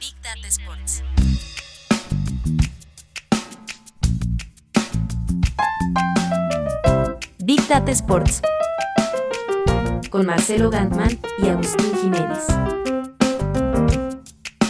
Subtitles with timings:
[0.00, 1.02] Big Data Sports.
[7.44, 8.42] Big Data Sports.
[10.10, 12.46] Con Marcelo Gantman y Agustín Jiménez.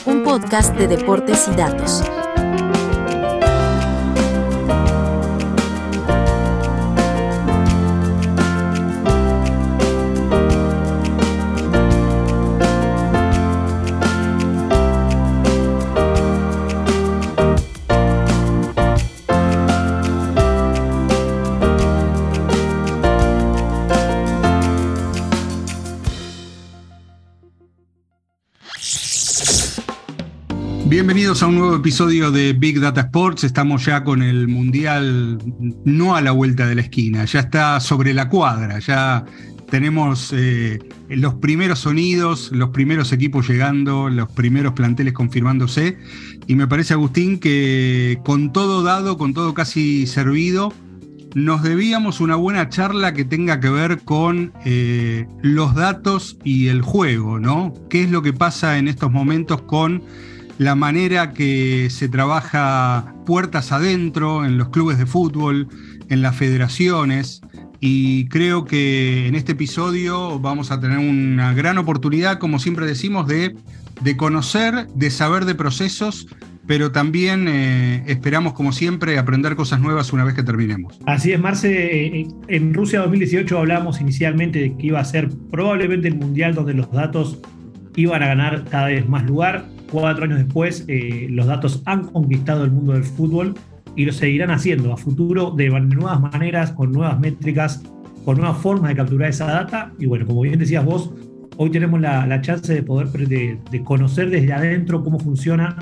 [0.06, 2.02] Un podcast de deportes y datos.
[31.43, 33.42] A un nuevo episodio de Big Data Sports.
[33.42, 35.41] Estamos ya con el Mundial
[35.84, 39.25] no a la vuelta de la esquina, ya está sobre la cuadra, ya
[39.69, 40.78] tenemos eh,
[41.09, 45.99] los primeros sonidos, los primeros equipos llegando, los primeros planteles confirmándose.
[46.47, 50.73] Y me parece, Agustín, que con todo dado, con todo casi servido,
[51.34, 56.83] nos debíamos una buena charla que tenga que ver con eh, los datos y el
[56.83, 57.75] juego, ¿no?
[57.91, 60.05] ¿Qué es lo que pasa en estos momentos con
[60.58, 65.69] la manera que se trabaja puertas adentro en los clubes de fútbol,
[66.09, 67.41] en las federaciones.
[67.81, 73.27] Y creo que en este episodio vamos a tener una gran oportunidad, como siempre decimos,
[73.27, 73.56] de,
[74.03, 76.28] de conocer, de saber de procesos,
[76.66, 80.97] pero también eh, esperamos, como siempre, aprender cosas nuevas una vez que terminemos.
[81.06, 82.25] Así es, Marce.
[82.47, 86.91] En Rusia 2018 hablamos inicialmente de que iba a ser probablemente el mundial donde los
[86.92, 87.41] datos
[87.97, 92.65] iban a ganar cada vez más lugar cuatro años después, eh, los datos han conquistado
[92.65, 93.55] el mundo del fútbol
[93.95, 97.83] y lo seguirán haciendo a futuro de nuevas maneras, con nuevas métricas,
[98.25, 99.93] con nuevas formas de capturar esa data.
[99.99, 101.12] Y bueno, como bien decías vos,
[101.59, 105.77] hoy tenemos la, chance de poder de, conocer desde adentro cómo funciona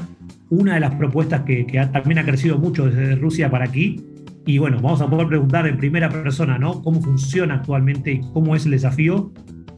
[0.49, 4.05] una de las propuestas que, también ha crecido mucho desde Rusia para aquí.
[4.45, 6.83] Y bueno, vamos a poder preguntar en primera persona, ¿no?
[6.83, 9.31] Cómo funciona actualmente y cómo es el desafío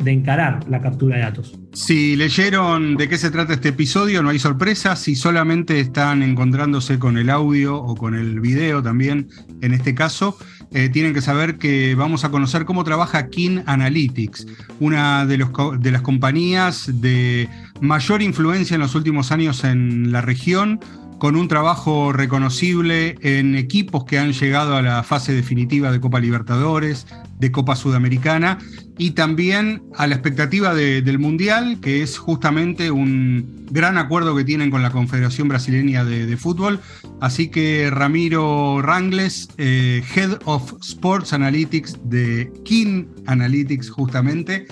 [0.03, 1.59] de encarar la captura de datos.
[1.73, 5.01] Si leyeron de qué se trata este episodio, no hay sorpresas.
[5.01, 9.29] Si solamente están encontrándose con el audio o con el video también,
[9.61, 10.37] en este caso,
[10.73, 14.47] eh, tienen que saber que vamos a conocer cómo trabaja Kin Analytics,
[14.81, 17.49] una de las compañías de
[17.81, 20.81] mayor influencia en los últimos años en la región
[21.22, 26.19] con un trabajo reconocible en equipos que han llegado a la fase definitiva de Copa
[26.19, 27.06] Libertadores,
[27.38, 28.59] de Copa Sudamericana
[28.99, 34.72] y también a la expectativa del Mundial, que es justamente un gran acuerdo que tienen
[34.72, 36.81] con la Confederación Brasileña de, Fútbol.
[37.21, 44.66] Así que Ramiro Rangles, eh, Head of Sports Analytics de King Analytics justamente,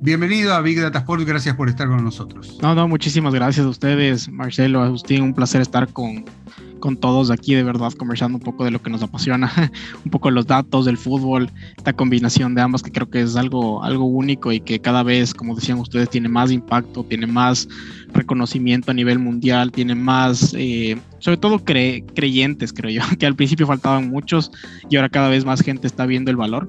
[0.00, 2.58] Bienvenido a Big Data Sports, gracias por estar con nosotros.
[2.60, 6.24] No, no, muchísimas gracias a ustedes, Marcelo, Agustín, un placer estar con,
[6.80, 9.50] con todos aquí, de verdad, conversando un poco de lo que nos apasiona,
[10.04, 13.82] un poco los datos del fútbol, esta combinación de ambas que creo que es algo,
[13.82, 17.68] algo único y que cada vez, como decían ustedes, tiene más impacto, tiene más
[18.12, 23.66] reconocimiento a nivel mundial, tiene más, eh, sobre todo creyentes, creo yo, que al principio
[23.66, 24.50] faltaban muchos
[24.88, 26.68] y ahora cada vez más gente está viendo el valor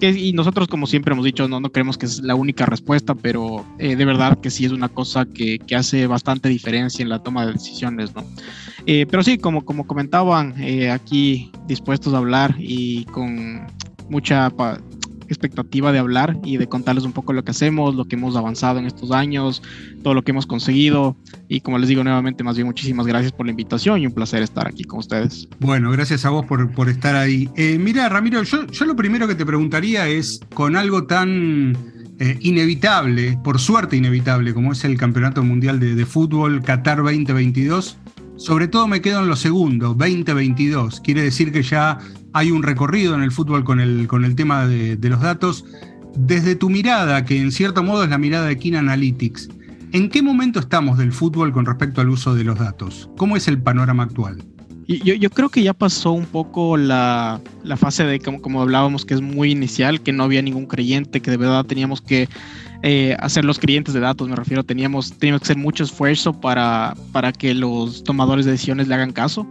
[0.00, 3.64] y nosotros, como siempre hemos dicho, no, no creemos que es la única respuesta, pero
[3.78, 7.22] eh, de verdad que sí es una cosa que, que, hace bastante diferencia en la
[7.22, 8.24] toma de decisiones, ¿no?
[8.90, 13.66] Eh, pero sí, como, como comentaban, eh, aquí dispuestos a hablar y con
[14.08, 14.50] mucha
[15.28, 18.78] expectativa de hablar y de contarles un poco lo que hacemos, lo que hemos avanzado
[18.78, 19.62] en estos años,
[20.02, 21.18] todo lo que hemos conseguido.
[21.48, 24.42] Y como les digo nuevamente, más bien muchísimas gracias por la invitación y un placer
[24.42, 25.46] estar aquí con ustedes.
[25.60, 27.50] Bueno, gracias a vos por, por estar ahí.
[27.56, 31.76] Eh, mira, Ramiro, yo, yo lo primero que te preguntaría es, con algo tan...
[32.20, 37.96] Eh, inevitable, por suerte inevitable, como es el Campeonato Mundial de, de Fútbol Qatar 2022,
[38.38, 41.00] sobre todo me quedo en lo segundo, 2022.
[41.00, 41.98] Quiere decir que ya
[42.32, 45.64] hay un recorrido en el fútbol con el, con el tema de, los datos.
[46.16, 49.48] Desde tu mirada, que en cierto modo es la mirada de Kin Analytics,
[49.92, 53.10] ¿en qué momento estamos del fútbol con respecto al uso de los datos?
[53.16, 54.42] ¿Cómo es el panorama actual?
[54.86, 59.04] Yo, yo creo que ya pasó un poco la, la fase de, como, como hablábamos,
[59.04, 62.28] que es muy inicial, que no había ningún creyente, que de verdad teníamos que
[62.82, 66.94] eh, hacer los clientes de datos, me refiero, teníamos, teníamos que hacer mucho esfuerzo para,
[67.12, 69.46] para que los tomadores de decisiones le hagan caso.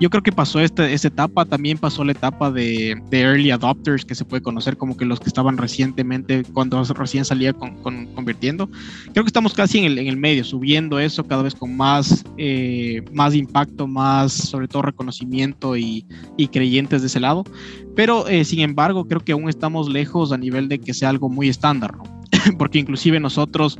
[0.00, 4.04] Yo creo que pasó esta, esta etapa, también pasó la etapa de, de, early adopters,
[4.04, 7.74] que se puede conocer como que los que estaban recientemente, cuando recién salía con,
[8.14, 8.70] convirtiendo.
[9.12, 12.24] Creo que estamos casi en el, en el, medio, subiendo eso cada vez con más,
[12.36, 17.42] eh, más impacto, más sobre todo reconocimiento y, y creyentes de ese lado.
[17.96, 21.28] Pero eh, sin embargo, creo que aún estamos lejos a nivel de que sea algo
[21.28, 22.17] muy estándar, ¿no?
[22.58, 23.78] porque inclusive nosotros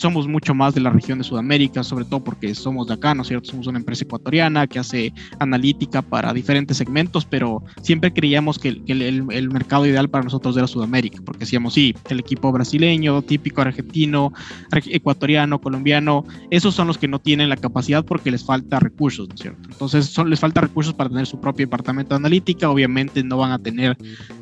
[0.00, 3.20] somos mucho más de la región de Sudamérica, sobre todo porque somos de acá, ¿no
[3.20, 3.50] es cierto?
[3.50, 9.50] Somos una empresa ecuatoriana que hace analítica para diferentes segmentos, pero siempre creíamos que, el,
[9.50, 14.32] mercado ideal para nosotros era Sudamérica, porque decíamos, sí, el equipo brasileño, típico argentino,
[14.72, 19.34] ecuatoriano, colombiano, esos son los que no tienen la capacidad porque les falta recursos, ¿no
[19.34, 19.68] es cierto?
[19.70, 23.58] Entonces les falta recursos para tener su propio departamento de analítica, obviamente no van a
[23.58, 23.98] tener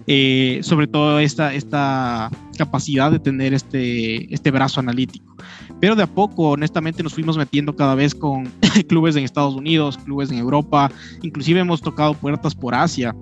[0.06, 5.34] eh, sobre todo esta, esta capacidad de tener este, este brazo analítico.
[5.80, 8.50] Pero de a poco, honestamente, nos fuimos metiendo cada vez con
[8.88, 10.90] clubes en Estados Unidos, clubes en Europa,
[11.22, 13.14] inclusive hemos tocado puertas por Asia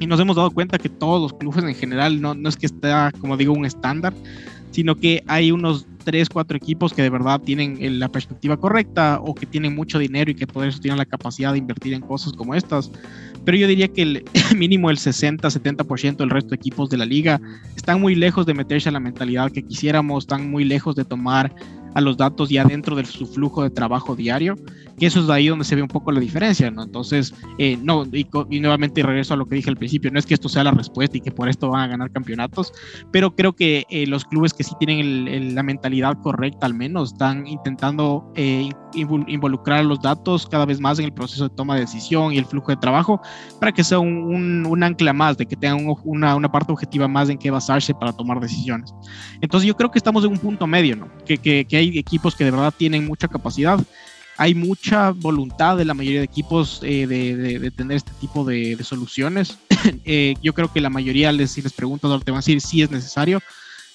[0.00, 2.66] y nos hemos dado cuenta que todos los clubes en general no, no es que
[2.66, 2.90] esté,
[3.20, 4.14] como digo, un estándar,
[4.70, 9.20] sino que hay unos tres, cuatro equipos que de verdad tienen eh, la perspectiva correcta
[9.22, 12.00] o que tienen mucho dinero y que por eso tienen la capacidad de invertir en
[12.00, 12.90] cosas como estas.
[13.44, 14.24] Pero yo diría que el
[14.56, 17.40] mínimo el 60-70% del resto de equipos de la liga
[17.76, 21.54] están muy lejos de meterse a la mentalidad que quisiéramos, están muy lejos de tomar
[21.94, 24.56] a los datos ya dentro de su flujo de trabajo diario,
[24.98, 26.82] que eso es de ahí donde se ve un poco la diferencia, ¿no?
[26.82, 28.26] Entonces, eh, no, y,
[28.60, 31.16] nuevamente regreso a lo que dije al principio, no es que esto sea la respuesta
[31.16, 32.72] y que por esto van a ganar campeonatos,
[33.10, 37.46] pero creo que eh, los clubes que sí tienen la mentalidad correcta al menos están
[37.46, 42.32] intentando eh, involucrar los datos cada vez más en el proceso de toma de decisión
[42.32, 43.20] y el flujo de trabajo
[43.58, 47.28] para que sea un, un, ancla más, de que tengan una, una, parte objetiva más
[47.28, 48.92] en qué basarse para tomar decisiones.
[49.40, 51.08] Entonces yo creo que estamos en un punto medio, ¿no?
[51.24, 53.78] Que, que, que hay equipos que de verdad tienen mucha capacidad,
[54.36, 59.58] hay mucha voluntad de la mayoría de equipos eh, de, tener este tipo de, soluciones.
[60.04, 62.82] eh, yo creo que la mayoría, les, si les pregunto, te van a decir si
[62.82, 63.42] es necesario,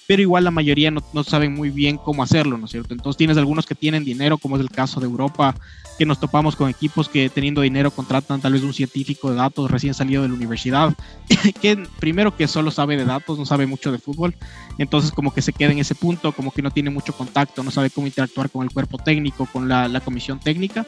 [0.06, 2.94] pero igual la mayoría no, no, saben muy bien cómo hacerlo, ¿no es cierto?
[2.94, 5.54] Entonces tienes algunos que tienen dinero, como es el caso de Europa,
[5.98, 9.70] que nos topamos con equipos que teniendo dinero contratan tal vez un científico de datos
[9.70, 10.94] recién salido de la universidad,
[11.60, 14.34] que primero que solo sabe de datos, no sabe mucho de fútbol,
[14.78, 17.70] entonces como que se queda en ese punto, como que no tiene mucho contacto, no
[17.70, 20.86] sabe cómo interactuar con el cuerpo técnico, con la, la comisión técnica,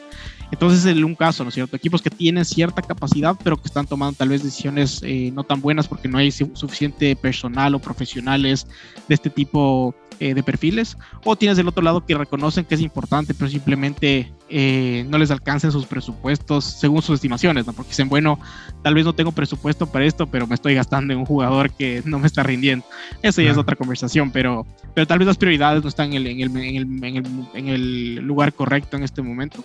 [0.51, 1.75] entonces es un caso, ¿no es cierto?
[1.75, 5.61] Equipos que tienen cierta capacidad, pero que están tomando tal vez decisiones eh, no tan
[5.61, 8.67] buenas porque no hay suficiente personal o profesionales
[9.07, 12.81] de este tipo eh, de perfiles, o tienes del otro lado que reconocen que es
[12.81, 17.71] importante, pero simplemente eh, no les alcancen sus presupuestos según sus estimaciones, ¿no?
[17.71, 18.37] Porque dicen, bueno,
[18.83, 22.01] tal vez no tengo presupuesto para esto, pero me estoy gastando en un jugador que
[22.03, 22.85] no me está rindiendo.
[23.21, 26.27] Eso ya es otra conversación, pero, pero tal vez las prioridades no están en el,
[26.27, 29.63] en el, en el, en el lugar correcto en este momento.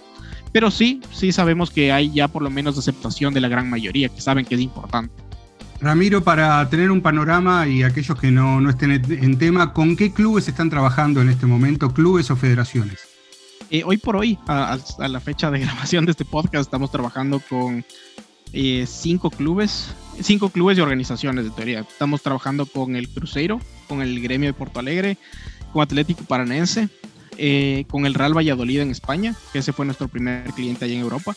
[0.55, 4.09] Pero sí, sí sabemos que hay ya por lo menos aceptación de la gran mayoría,
[4.09, 5.13] que saben que es importante.
[5.81, 10.13] Ramiro, para tener un panorama y aquellos que no, no estén en tema, ¿con qué
[10.13, 13.01] clubes están trabajando en este momento, clubes o federaciones?
[13.69, 17.41] Eh, hoy por hoy, a, a, la fecha de grabación de este podcast, estamos trabajando
[17.41, 17.85] con
[18.53, 21.81] eh, cinco clubes, cinco clubes y organizaciones de teoría.
[21.81, 23.59] Estamos trabajando con el Cruzeiro,
[23.89, 25.19] con el Gremio de Porto Alegre,
[25.73, 26.91] con Atlético Paranense,
[27.39, 31.01] eh, con el Real Valladolid en España, que ese fue nuestro primer cliente allá en
[31.01, 31.35] Europa.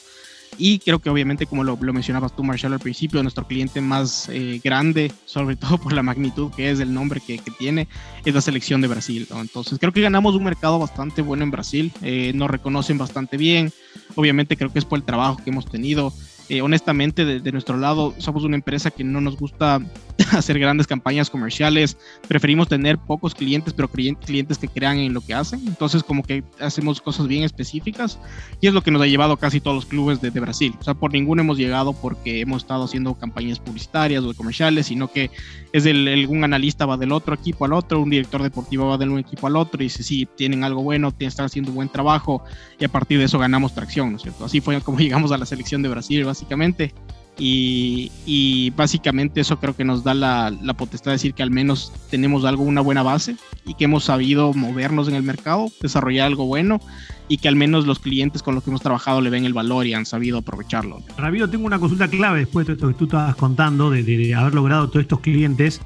[0.57, 4.27] Y creo que obviamente, como lo, lo mencionabas tú, Marshall, al principio, nuestro cliente más
[4.29, 7.87] eh, grande, sobre todo por la magnitud que es el nombre que, que tiene,
[8.25, 9.27] es la selección de Brasil.
[9.29, 9.41] ¿no?
[9.41, 13.71] Entonces creo que ganamos un mercado bastante bueno en Brasil, eh, nos reconocen bastante bien,
[14.15, 16.13] obviamente creo que es por el trabajo que hemos tenido.
[16.49, 19.81] Eh, honestamente, de, de, nuestro lado, somos una empresa que no nos gusta
[20.31, 21.97] hacer grandes campañas comerciales.
[22.27, 25.61] Preferimos tener pocos clientes, pero clientes que crean en lo que hacen.
[25.67, 28.19] Entonces, como que hacemos cosas bien específicas
[28.61, 30.73] y es lo que nos ha llevado casi todos los clubes de, de Brasil.
[30.79, 35.11] O sea, por ninguno hemos llegado porque hemos estado haciendo campañas publicitarias o comerciales, sino
[35.11, 35.29] que
[35.73, 38.97] es el, el, un analista va del otro equipo al otro, un director deportivo va
[38.97, 41.89] del un equipo al otro y dice, sí, tienen algo bueno, están haciendo un buen
[41.89, 42.43] trabajo
[42.79, 44.45] y a partir de eso ganamos tracción, ¿no es cierto?
[44.45, 46.93] Así fue como llegamos a la selección de Brasil, básicamente.
[47.39, 51.51] Y, y, básicamente eso creo que nos da la, la, potestad de decir que al
[51.51, 56.25] menos tenemos algo, una buena base y que hemos sabido movernos en el mercado, desarrollar
[56.25, 56.79] algo bueno
[57.27, 59.85] y que al menos los clientes con los que hemos trabajado le ven el valor
[59.85, 61.03] y han sabido aprovecharlo.
[61.15, 64.17] Ramiro, tengo una consulta clave después de todo esto que tú estabas contando, de, de,
[64.17, 65.79] de haber logrado todos estos clientes.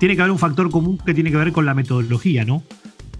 [0.00, 2.64] Tiene que haber un factor común que tiene que ver con la metodología, ¿no?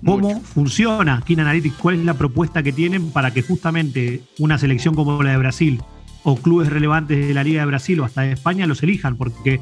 [0.05, 0.41] ¿Cómo Mucho.
[0.41, 1.77] funciona Kin Analytics?
[1.77, 5.81] ¿Cuál es la propuesta que tienen para que justamente una selección como la de Brasil
[6.23, 9.61] o clubes relevantes de la Liga de Brasil o hasta de España los elijan, porque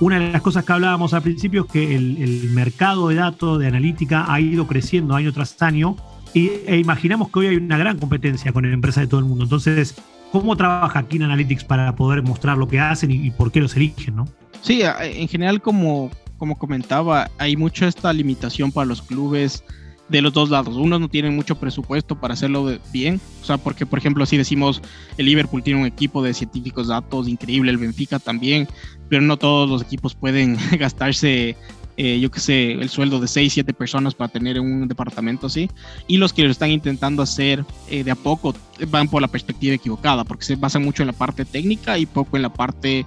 [0.00, 3.66] una de las cosas que hablábamos al principio es que el, mercado de datos, de
[3.66, 5.96] analítica, ha ido creciendo año tras año
[6.34, 9.44] y, e imaginamos que hoy hay una gran competencia con empresas de todo el mundo.
[9.44, 9.96] Entonces,
[10.30, 13.76] ¿cómo trabaja Kin Analytics para poder mostrar lo que hacen y, y por qué los
[13.76, 14.16] eligen?
[14.16, 14.28] ¿no?
[14.62, 19.64] Sí, en general, como, como comentaba, hay mucha esta limitación para los clubes
[20.08, 20.76] de los dos lados.
[20.76, 24.82] Unos no tienen mucho presupuesto para hacerlo bien, o sea, porque por ejemplo si decimos
[25.16, 28.68] el Liverpool tiene un equipo de científicos datos increíble, el Benfica también,
[29.08, 31.56] pero no todos los equipos pueden gastarse
[32.00, 35.68] eh, yo qué sé, el sueldo de 6, 7 personas para tener un departamento así.
[36.06, 38.54] Y los que lo están intentando hacer eh, de a poco
[38.86, 42.36] van por la perspectiva equivocada, porque se basan mucho en la parte técnica y poco
[42.36, 43.04] en la parte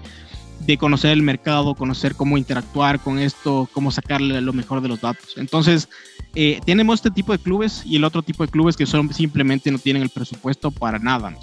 [0.65, 4.99] de conocer el mercado, conocer cómo interactuar con esto, cómo sacarle lo mejor de los
[4.99, 5.35] datos.
[5.37, 5.87] Entonces,
[6.35, 9.71] eh, tenemos este tipo de clubes y el otro tipo de clubes que son, simplemente
[9.71, 11.33] no tienen el presupuesto para nada.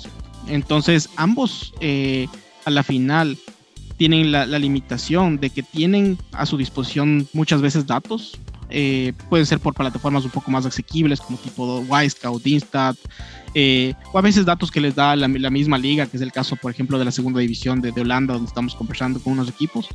[0.47, 1.75] Entonces, ambos
[2.64, 3.38] a la final
[3.99, 8.38] tienen la, limitación de que tienen a su disposición muchas veces datos.
[8.71, 12.97] Eh, pueden ser por plataformas un poco más asequibles como tipo Wisecout, Instat,
[13.54, 16.54] eh, o a veces datos que les da la, misma liga, que es el caso,
[16.54, 19.88] por ejemplo, de la segunda división de, Holanda, donde estamos conversando con unos equipos,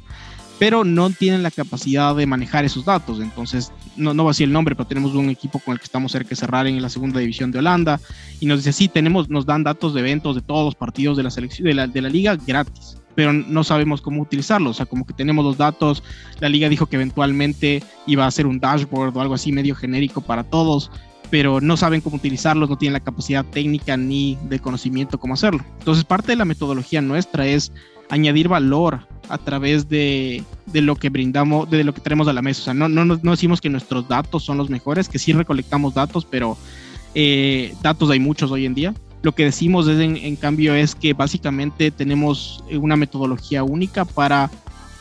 [0.64, 3.20] pero no tienen la capacidad de manejar esos datos.
[3.20, 6.14] Entonces, no, no va a el nombre, pero tenemos un equipo con el que estamos
[6.14, 8.00] cerca de cerrar en la segunda división de Holanda
[8.40, 11.24] y nos dice, sí, tenemos, nos dan datos de eventos de todos los partidos de
[11.24, 14.70] la, selección, de la, de la liga gratis pero no sabemos cómo utilizarlo.
[14.70, 16.02] O sea, como que tenemos los datos,
[16.40, 20.22] la liga dijo que eventualmente iba a hacer un dashboard o algo así medio genérico
[20.22, 20.90] para todos,
[21.30, 25.66] pero no saben cómo utilizarlos, no tienen la capacidad técnica ni de conocimiento cómo hacerlo.
[25.80, 27.74] Entonces, parte de la metodología nuestra es
[28.10, 32.42] añadir valor a través de, de lo que brindamos, de lo que tenemos a la
[32.42, 32.62] mesa.
[32.62, 36.26] O sea, no, no, decimos que nuestros datos son los mejores, que sí recolectamos datos,
[36.26, 36.58] pero
[37.16, 38.94] eh, datos hay muchos hoy en día
[39.24, 44.52] lo que decimos es, en, cambio es que básicamente tenemos eh, una metodología única para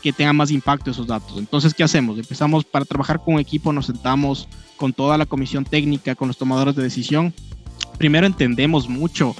[0.00, 1.38] que tenga más impacto esos datos.
[1.38, 2.19] Entonces, ¿qué hacemos?
[2.19, 6.38] Empezamos para trabajar con un equipo, nos sentamos con toda la comisión técnica, con los
[6.38, 7.35] tomadores de decisión.
[7.99, 9.35] Primero entendemos mucho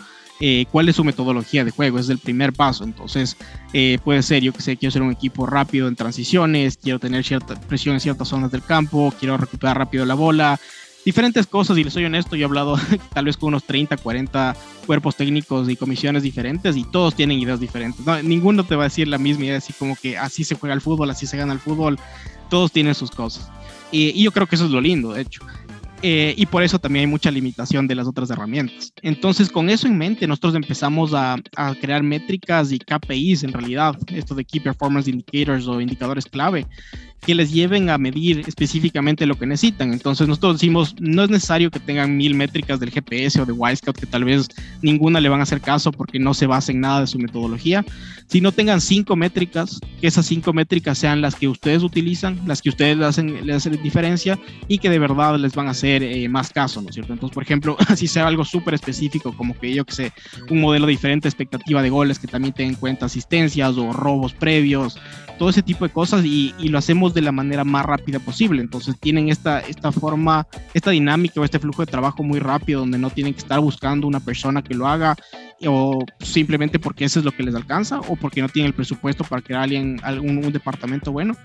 [0.45, 2.83] eh, cuál es su metodología de juego, es el primer paso.
[2.83, 3.37] Entonces,
[3.73, 7.23] eh, puede ser, yo que sé, quiero ser un equipo rápido en transiciones, quiero tener
[7.25, 10.59] cierta presión en ciertas zonas del campo, quiero recuperar rápido la bola,
[11.05, 12.77] diferentes cosas y les soy honesto, yo he hablado
[13.15, 17.61] tal vez con unos 30, 40 cuerpos técnicos y comisiones diferentes y todos tienen ideas
[17.61, 18.05] diferentes.
[18.25, 20.81] ninguno te va a decir la misma idea, así como que así se juega el
[20.81, 22.01] fútbol, así se gana el fútbol,
[22.51, 23.49] todos tienen sus cosas.
[23.93, 25.43] Y, yo creo que eso es lo lindo, de hecho.
[26.03, 28.93] Eh, y por eso también hay mucha limitación de las otras herramientas.
[29.03, 33.97] Entonces, con eso en mente, nosotros empezamos a, a, crear métricas y KPIs en realidad,
[34.09, 36.67] esto de Key Performance Indicators o indicadores clave,
[37.25, 39.93] que les lleven a medir específicamente lo que necesitan.
[39.93, 43.97] Entonces nosotros decimos, no es necesario que tengan mil métricas del GPS o de Wisecout,
[43.97, 44.49] que tal vez
[44.83, 47.85] ninguna le van a hacer caso porque no se basa en nada de su metodología,
[48.27, 52.71] sino tengan cinco métricas, que esas cinco métricas sean las que ustedes utilizan, las que
[52.71, 54.37] ustedes hacen, le hacen diferencia
[54.67, 57.13] y que de verdad les van a hacer eh, más caso, ¿no es cierto?
[57.13, 60.13] Entonces, por ejemplo, si sea algo súper específico, como que yo que sé,
[60.51, 64.99] un modelo diferente, expectativa de goles que también tenga en cuenta asistencias o robos previos,
[65.39, 68.61] todo ese tipo de cosas y, y lo hacemos de la manera más rápida posible.
[68.61, 72.99] Entonces tienen esta, esta forma, esta dinámica o este flujo de trabajo muy rápido donde
[72.99, 75.17] no tienen que estar buscando una persona que lo haga
[75.67, 79.25] o simplemente porque eso es lo que les alcanza o porque no tienen el presupuesto
[79.25, 81.37] para crear alguien, algún un departamento bueno,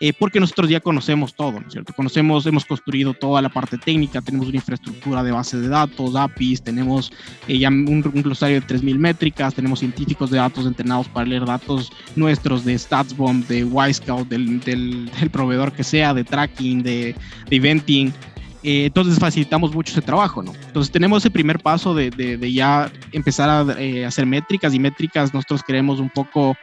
[0.00, 1.92] eh, porque nosotros ya conocemos todo, ¿no es cierto?
[1.92, 6.62] Conocemos, hemos construido toda la parte técnica, tenemos una infraestructura de base de datos, APIs,
[6.62, 7.12] tenemos
[7.48, 11.44] eh, ya un, un glosario de 3.000 métricas, tenemos científicos de datos entrenados para leer
[11.44, 17.14] datos nuestros de StatsBomb, de Wisecout, del, del, proveedor que sea, de tracking, de
[17.50, 18.12] eventing.
[18.68, 20.52] Eh, entonces facilitamos mucho ese trabajo, ¿no?
[20.66, 25.32] Entonces tenemos ese primer paso de, de, ya empezar a eh, hacer métricas y métricas
[25.32, 26.56] nosotros queremos un poco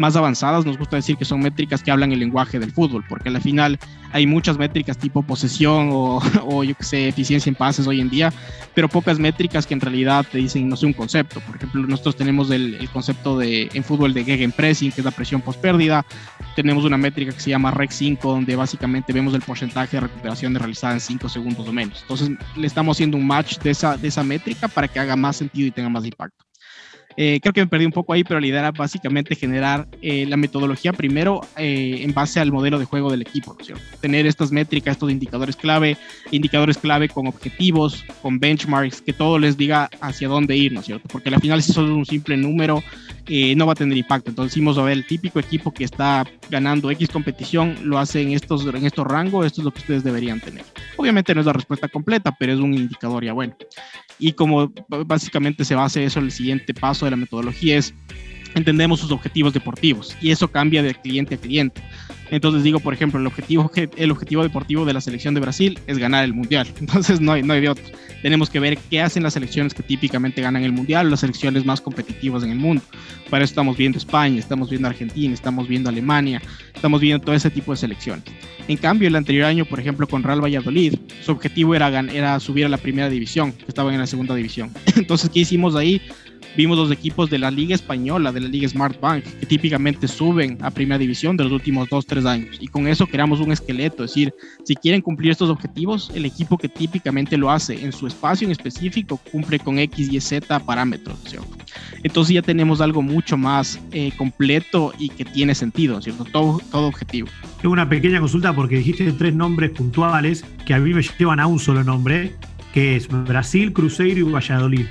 [0.00, 3.28] más avanzadas, nos gusta decir que son métricas que hablan el lenguaje del fútbol, porque
[3.28, 3.78] al final
[4.12, 8.10] hay muchas métricas tipo posesión o, o, yo que sé, eficiencia en pases hoy en
[8.10, 8.32] día,
[8.74, 11.40] pero pocas métricas que en realidad te dicen, no sé, un concepto.
[11.40, 15.10] Por ejemplo, nosotros tenemos el, el concepto de, en fútbol de gegenpressing, que es la
[15.10, 16.04] presión post pérdida.
[16.56, 20.52] Tenemos una métrica que se llama REC 5, donde básicamente vemos el porcentaje de recuperación
[20.52, 22.00] de realizada en 5 segundos o menos.
[22.02, 25.36] Entonces, le estamos haciendo un match de esa, de esa métrica para que haga más
[25.36, 26.49] sentido y tenga más impacto.
[27.16, 30.26] Eh, creo que me perdí un poco ahí, pero la idea era básicamente generar eh,
[30.26, 33.82] la metodología primero eh, en base al modelo de juego del equipo, ¿no es cierto?
[34.00, 35.96] Tener estas métricas, estos indicadores clave,
[36.30, 40.86] indicadores clave con objetivos, con benchmarks, que todo les diga hacia dónde ir, ¿no es
[40.86, 41.08] cierto?
[41.10, 42.82] Porque al final si solo es un simple número,
[43.56, 44.30] no va a tener impacto.
[44.30, 48.32] Entonces decimos, a ver, el típico equipo que está ganando X competición lo hace en
[48.32, 50.64] estos, en estos rangos, esto es lo que ustedes deberían tener.
[50.96, 53.56] Obviamente no es la respuesta completa, pero es un indicador ya bueno.
[54.18, 57.94] Y como básicamente se basa eso, el siguiente paso de la metodología es
[58.54, 61.82] entendemos sus objetivos deportivos y eso cambia de cliente a cliente.
[62.30, 65.98] Entonces digo, por ejemplo, el objetivo, el objetivo deportivo de la selección de Brasil es
[65.98, 66.68] ganar el mundial.
[66.80, 67.84] Entonces no hay, no hay de otro.
[68.22, 71.80] Tenemos que ver qué hacen las selecciones que típicamente ganan el mundial, las selecciones más
[71.80, 72.82] competitivas en el mundo.
[73.30, 76.40] Para eso estamos viendo España, estamos viendo Argentina, estamos viendo Alemania,
[76.74, 78.24] estamos viendo todo ese tipo de selecciones.
[78.68, 82.66] En cambio, el anterior año, por ejemplo, con Real Valladolid, su objetivo era, era subir
[82.66, 84.70] a la primera división, que estaban en la segunda división.
[84.96, 86.00] Entonces, ¿qué hicimos ahí?
[86.56, 90.58] Vimos los equipos de la Liga Española, de la Liga Smart Bank, que típicamente suben
[90.60, 92.56] a Primera División de los últimos dos, tres años.
[92.60, 96.58] Y con eso creamos un esqueleto, es decir, si quieren cumplir estos objetivos, el equipo
[96.58, 101.18] que típicamente lo hace en su espacio en específico cumple con X, Y, Z parámetros,
[101.24, 101.48] ¿cierto?
[102.02, 106.24] Entonces ya tenemos algo mucho más eh, completo y que tiene sentido, ¿cierto?
[106.24, 107.28] Todo, todo objetivo.
[107.60, 111.46] Tengo una pequeña consulta porque dijiste tres nombres puntuales que a mí me llevan a
[111.46, 112.34] un solo nombre,
[112.72, 114.86] que es Brasil, Cruzeiro y Valladolid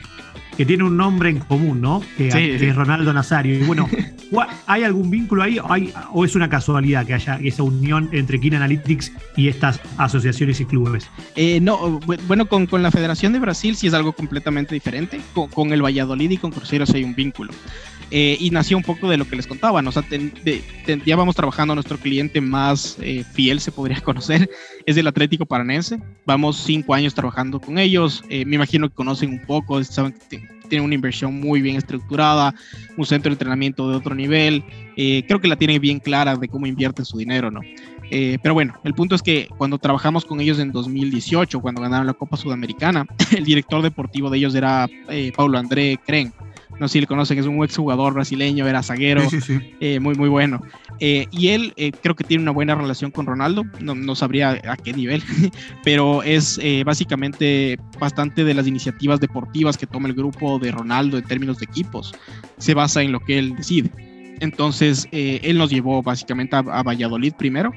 [0.59, 2.01] que tiene un nombre en común, ¿no?
[2.17, 3.57] Que, es Ronaldo Nazario.
[3.57, 3.87] Y bueno,
[4.67, 5.57] ¿hay algún vínculo ahí
[6.11, 10.65] o es una casualidad que haya esa unión entre Kin Analytics y estas asociaciones y
[10.65, 11.09] clubes?
[11.37, 15.21] Eh, no, bueno, con, la Federación de Brasil sí es algo completamente diferente.
[15.33, 17.53] Con, el Valladolid y con Cruzeiro hay un vínculo.
[18.11, 19.81] Eh, y nació un poco de lo que les contaba.
[19.81, 20.03] O sea,
[21.05, 24.49] ya vamos trabajando, nuestro cliente más eh, fiel, se podría conocer,
[24.85, 25.99] es el Atlético Paranense.
[26.25, 28.23] Vamos cinco años trabajando con ellos.
[28.29, 32.53] Eh, me imagino que conocen un poco, saben que tienen una inversión muy bien estructurada,
[32.95, 34.63] un centro de entrenamiento de otro nivel.
[34.95, 37.61] creo que la tienen bien clara de cómo invierten su dinero, ¿no?
[38.41, 42.13] pero bueno, el punto es que cuando trabajamos con ellos en 2018, cuando ganaron la
[42.13, 44.87] Copa Sudamericana, el director deportivo de ellos era
[45.35, 46.33] Paulo André Cren
[46.79, 49.21] no sé si le conocen, es un exjugador brasileño, era zaguero,
[49.79, 50.61] eh, muy, muy bueno.
[50.99, 54.61] Eh, y él eh, creo que tiene una buena relación con Ronaldo, no, no sabría
[54.67, 55.21] a qué nivel,
[55.83, 61.25] pero es básicamente bastante de las iniciativas deportivas que toma el grupo de Ronaldo en
[61.25, 62.13] términos de equipos,
[62.57, 63.91] se basa en lo que él decide.
[64.41, 67.73] Entonces, él nos llevó básicamente a, Valladolid primero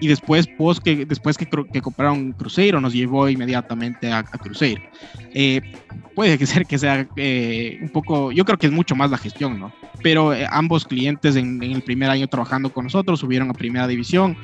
[0.00, 4.82] y después, pues, que, después que, que compraron Cruzeiro, nos llevó inmediatamente a, a Cruzeiro.
[5.34, 5.60] Eh,
[6.14, 9.58] puede ser que sea eh, un poco, yo creo que es mucho más la gestión,
[9.58, 9.72] ¿no?
[10.02, 14.36] Pero eh, ambos clientes en, el primer año trabajando con nosotros subieron a primera división.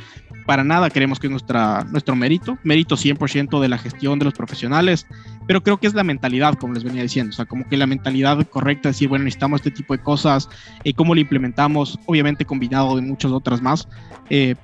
[0.44, 4.34] Para nada creemos que es nuestra, nuestro mérito, mérito 100% de la gestión de los
[4.34, 5.06] profesionales,
[5.46, 7.86] pero creo que es la mentalidad, como les venía diciendo, o sea, como que la
[7.86, 10.48] mentalidad correcta, decir, bueno, necesitamos este tipo de cosas,
[10.84, 13.88] y cómo lo implementamos, obviamente combinado de muchas otras más,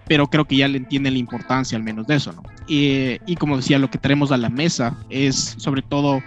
[0.06, 2.42] pero creo que ya le entienden la importancia al menos de eso, ¿no?
[2.66, 6.22] Y, y como decía, lo que traemos a la mesa es sobre todo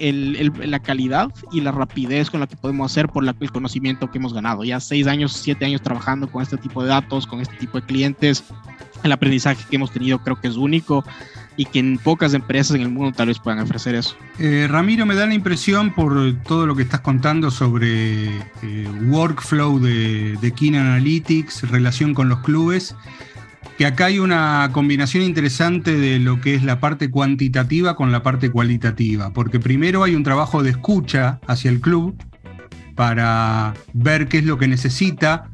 [0.00, 4.32] la calidad y la rapidez con la que podemos hacer por el conocimiento que hemos
[4.32, 4.64] ganado.
[4.64, 7.86] Ya seis años, siete años trabajando con este tipo de datos, con este tipo de
[7.86, 8.42] clientes.
[9.02, 11.04] El aprendizaje que hemos tenido creo que es único
[11.56, 14.16] y que en pocas empresas en el mundo tal vez puedan ofrecer eso.
[14.38, 18.28] Eh, Ramiro, me da la impresión por todo lo que estás contando sobre
[18.62, 22.94] eh, workflow de, de Keen Analytics, relación con los clubes,
[23.76, 28.22] que acá hay una combinación interesante de lo que es la parte cuantitativa con la
[28.22, 32.16] parte cualitativa, porque primero hay un trabajo de escucha hacia el club
[32.94, 35.49] para ver qué es lo que necesita,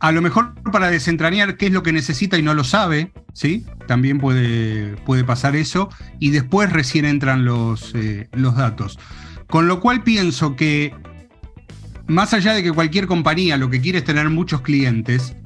[0.00, 3.64] a lo mejor para desentrañar qué es lo que necesita y no lo sabe, ¿sí?
[3.86, 8.98] También puede, puede pasar eso, y después recién entran los, eh, los datos.
[9.48, 10.94] Con lo cual pienso que,
[12.06, 15.36] más allá de que cualquier compañía lo que quiere es tener muchos clientes,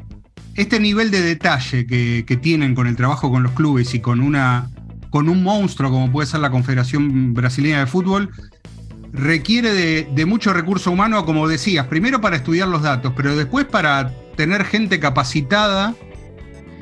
[0.55, 4.71] este nivel de detalle que, tienen con el trabajo con los clubes y con, una,
[5.11, 8.31] con un monstruo como puede ser la Confederación Brasileña de Fútbol,
[9.13, 9.73] requiere
[10.05, 14.65] de, mucho recurso humano, como decías, primero para estudiar los datos, pero después para tener
[14.65, 15.95] gente capacitada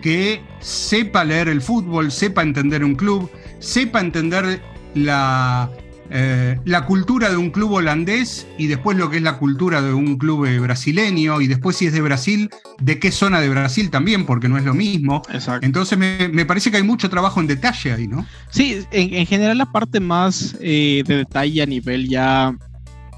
[0.00, 4.62] que sepa leer el fútbol, sepa entender un club, sepa entender
[4.94, 5.68] la,
[6.08, 9.92] eh, la cultura de un club holandés y después lo que es la cultura de
[9.92, 12.48] un club eh, brasileño y después si es de Brasil,
[12.80, 15.22] de qué zona de Brasil también, porque no es lo mismo.
[15.60, 18.24] Entonces me, parece que hay mucho trabajo en detalle ahí, ¿no?
[18.50, 22.54] Sí, en, general la parte más eh, de detalle a nivel ya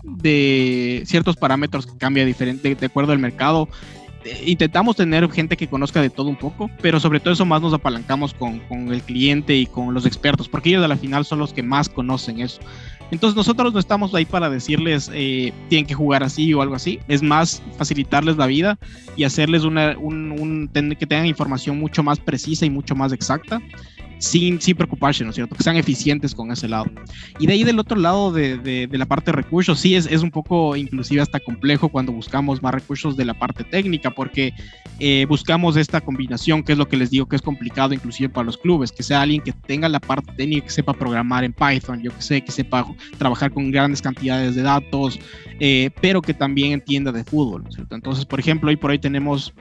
[0.03, 3.69] de ciertos parámetros que cambia diferente de acuerdo al mercado
[4.45, 7.73] intentamos tener gente que conozca de todo un poco, pero sobre todo eso más nos
[7.73, 11.53] apalancamos con, el cliente y con los expertos, porque ellos a la final son los
[11.53, 12.61] que más conocen eso.
[13.11, 17.01] Entonces nosotros no estamos ahí para decirles eh, tienen que jugar así o algo así,
[17.09, 18.79] es más facilitarles la vida
[19.17, 23.61] y hacerles una, un, que tengan información mucho más precisa y mucho más exacta
[24.21, 25.57] sin, sin preocuparse, ¿no es cierto?
[25.57, 26.87] Que sean eficientes con ese lado.
[27.39, 30.23] Y de ahí del otro lado de, de, la parte de recursos, sí es, es,
[30.23, 34.53] un poco inclusive hasta complejo cuando buscamos más recursos de la parte técnica, porque
[34.99, 38.45] eh, buscamos esta combinación, que es lo que les digo que es complicado inclusive para
[38.45, 42.03] los clubes, que sea alguien que tenga la parte técnica, que sepa programar en Python,
[42.03, 45.19] yo que sé, que sepa trabajar con grandes cantidades de datos,
[45.59, 47.95] eh, pero que también entienda de fútbol, ¿no es cierto?
[47.95, 49.55] Entonces, por ejemplo, hoy por hoy tenemos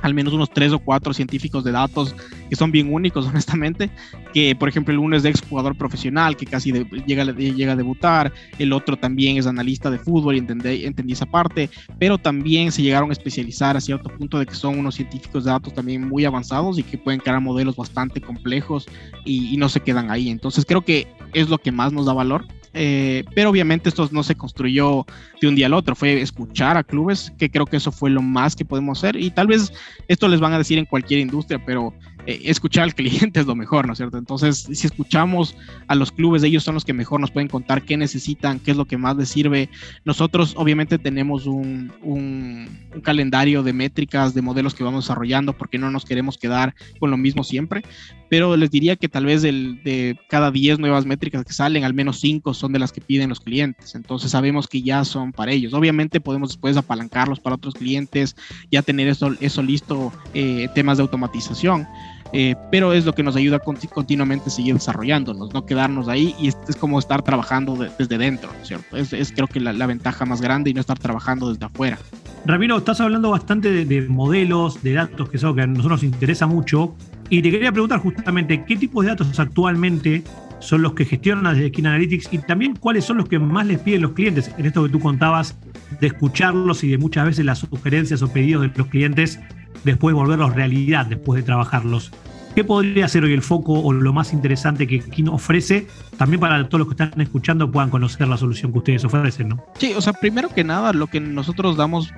[0.00, 2.14] al menos unos tres o cuatro científicos de datos
[2.48, 3.90] que son bien únicos, honestamente.
[4.32, 6.72] Que, por ejemplo, el uno es de exjugador profesional, que casi
[7.06, 8.32] llega, llega a debutar.
[8.58, 11.70] El otro también es analista de fútbol y entendí, entendí esa parte.
[11.98, 15.50] Pero también se llegaron a especializar a cierto punto de que son unos científicos de
[15.50, 18.86] datos también muy avanzados y que pueden crear modelos bastante complejos
[19.24, 20.28] y, y no se quedan ahí.
[20.28, 22.46] Entonces, creo que es lo que más nos da valor
[22.80, 25.04] eh, pero obviamente esto no se construyó
[25.40, 28.22] de un día al otro, fue escuchar a clubes, que creo que eso fue lo
[28.22, 29.72] más que podemos hacer y tal vez
[30.06, 31.92] esto les van a decir en cualquier industria, pero
[32.28, 34.18] eh, escuchar al cliente es lo mejor, ¿no es cierto?
[34.18, 37.96] Entonces, si escuchamos a los clubes, ellos son los que mejor nos pueden contar qué
[37.96, 39.70] necesitan, qué es lo que más les sirve.
[40.04, 42.68] Nosotros obviamente tenemos un, un,
[43.00, 47.16] calendario de métricas, de modelos que vamos desarrollando, porque no nos queremos quedar con lo
[47.16, 47.82] mismo siempre,
[48.28, 52.20] pero les diría que tal vez de cada 10 nuevas métricas que salen, al menos
[52.20, 53.94] 5 son de las que piden los clientes.
[53.94, 55.72] Entonces sabemos que ya son para ellos.
[55.74, 58.36] Obviamente podemos después apalancarlos para otros clientes,
[58.70, 61.86] ya tener eso, eso listo, eh, temas de automatización.
[62.32, 66.48] Eh, pero es lo que nos ayuda a continuamente seguir desarrollándonos, no quedarnos ahí y
[66.48, 68.96] es, como estar trabajando desde dentro, ¿cierto?
[68.96, 71.98] Es, creo que la, ventaja más grande y no estar trabajando desde afuera.
[72.44, 76.02] Ramiro, estás hablando bastante de, modelos, de datos, que es algo que a nosotros nos
[76.02, 76.94] interesa mucho,
[77.30, 80.22] y te quería preguntar justamente qué tipos de datos actualmente
[80.60, 83.78] son los que gestionan desde Skin Analytics y también cuáles son los que más les
[83.78, 85.56] piden los clientes en esto que tú contabas
[86.00, 89.38] de escucharlos y de muchas veces las sugerencias o pedidos de los clientes
[89.84, 92.10] después volverlos realidad, después de trabajarlos.
[92.54, 95.86] ¿Qué podría ser hoy el foco o lo más interesante que Kino ofrece?
[96.16, 99.64] También para todos los que están escuchando puedan conocer la solución que ustedes ofrecen, ¿no?
[99.78, 102.12] Sí, o sea, primero que nada, lo que nosotros damos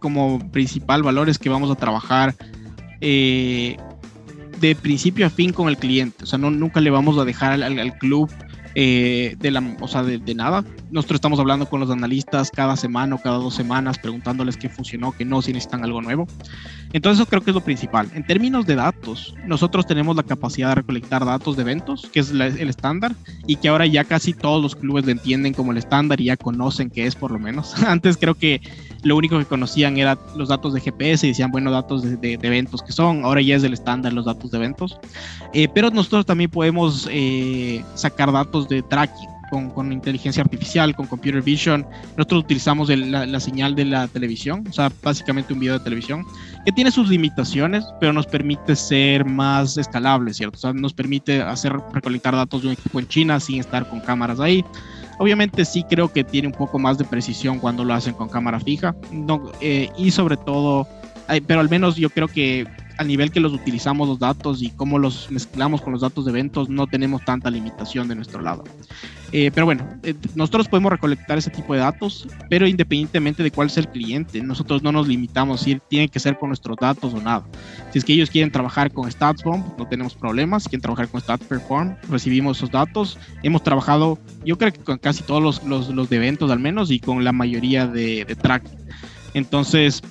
[0.00, 2.34] como principal valor es que vamos a trabajar
[3.00, 3.76] eh,
[4.60, 6.24] de principio a fin con el cliente.
[6.24, 8.28] O sea, no, nunca le vamos a dejar al club
[8.78, 10.62] eh, de, la, o sea, de, nada.
[10.90, 15.12] Nosotros estamos hablando con los analistas cada semana o cada dos semanas, preguntándoles qué funcionó,
[15.12, 16.28] qué no, si necesitan algo nuevo.
[16.92, 18.10] Entonces eso creo que es lo principal.
[18.12, 22.30] En términos de datos, nosotros tenemos la capacidad de recolectar datos de eventos, que es
[22.30, 23.14] el estándar,
[23.46, 26.36] y que ahora ya casi todos los clubes le entienden como el estándar y ya
[26.36, 27.82] conocen qué es por lo menos.
[27.82, 28.60] Antes creo que
[29.06, 32.82] lo único que conocían era los datos de GPS y decían, bueno, datos de, eventos
[32.82, 34.98] que son, ahora ya es el estándar los datos de eventos.
[35.52, 41.06] Eh, pero nosotros también podemos eh, sacar datos de tracking con, con, inteligencia artificial, con
[41.06, 41.86] computer vision.
[42.16, 46.24] Nosotros utilizamos la, señal de la televisión, o sea, básicamente un video de televisión,
[46.64, 50.56] que tiene sus limitaciones, pero nos permite ser más escalable, ¿cierto?
[50.56, 54.00] O sea, nos permite hacer recolectar datos de un equipo en China sin estar con
[54.00, 54.64] cámaras ahí.
[55.18, 58.60] Obviamente sí creo que tiene un poco más de precisión cuando lo hacen con cámara
[58.60, 60.86] fija, no, eh, y sobre todo,
[61.46, 62.66] pero al menos yo creo que
[62.98, 66.30] al nivel que los utilizamos los datos y cómo los mezclamos con los datos de
[66.30, 68.64] eventos, no tenemos tanta limitación de nuestro lado.
[69.32, 73.70] Eh, pero bueno, eh, nosotros podemos recolectar ese tipo de datos, pero independientemente de cuál
[73.70, 77.20] sea el cliente, nosotros no nos limitamos decir tiene que ser con nuestros datos o
[77.20, 77.44] nada.
[77.92, 80.62] Si es que ellos quieren trabajar con StatsBomb, no tenemos problemas.
[80.62, 83.18] Si quieren trabajar con StatPerform, recibimos esos datos.
[83.42, 86.90] Hemos trabajado, yo creo que con casi todos los, los, los de eventos al menos
[86.90, 88.36] y con la mayoría de, de.
[89.34, 90.02] Entonces,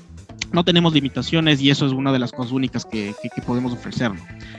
[0.51, 3.13] no tenemos limitaciones y eso es una de las cosas únicas que,
[3.45, 4.11] podemos ofrecer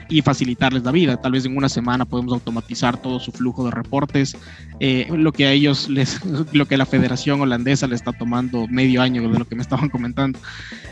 [0.09, 1.17] y facilitarles la vida.
[1.17, 4.37] Tal vez en una semana podemos automatizar todo su flujo de reportes,
[4.79, 6.23] eh, lo que a ellos les,
[6.53, 9.89] lo que la Federación Holandesa le está tomando medio año de lo que me estaban
[9.89, 10.39] comentando.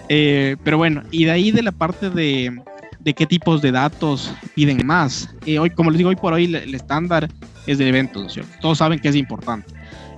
[0.10, 2.60] Eh, pero bueno, y de ahí de la parte de,
[2.99, 5.29] de qué tipos de datos piden más.
[5.45, 7.29] Eh, hoy, como les digo, hoy por hoy el, estándar
[7.67, 8.39] es de eventos.
[8.62, 9.74] Todos saben que es importante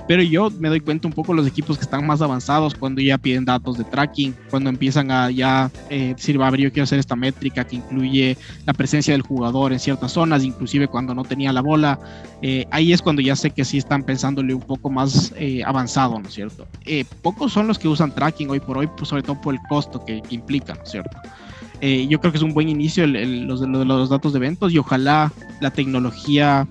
[0.08, 3.18] pero yo me doy cuenta un poco los equipos que están más avanzados cuando ya
[3.18, 7.00] piden datos de tracking, cuando empiezan a ya eh, decir, a ver, yo quiero hacer
[7.00, 11.52] esta métrica que incluye la presencia del jugador en ciertas zonas, inclusive cuando no tenía
[11.52, 12.00] la bola.
[12.42, 16.20] Eh, ahí es cuando ya sé que sí están pensándole un poco más eh, avanzado,
[16.20, 16.68] ¿no es cierto?
[17.22, 20.04] pocos son los que usan tracking hoy por hoy, pues sobre todo por el costo
[20.06, 21.18] que, implica, ¿no es cierto?
[21.80, 25.32] yo creo que es un buen inicio los, los, los, datos de eventos y ojalá
[25.62, 26.68] la tecnología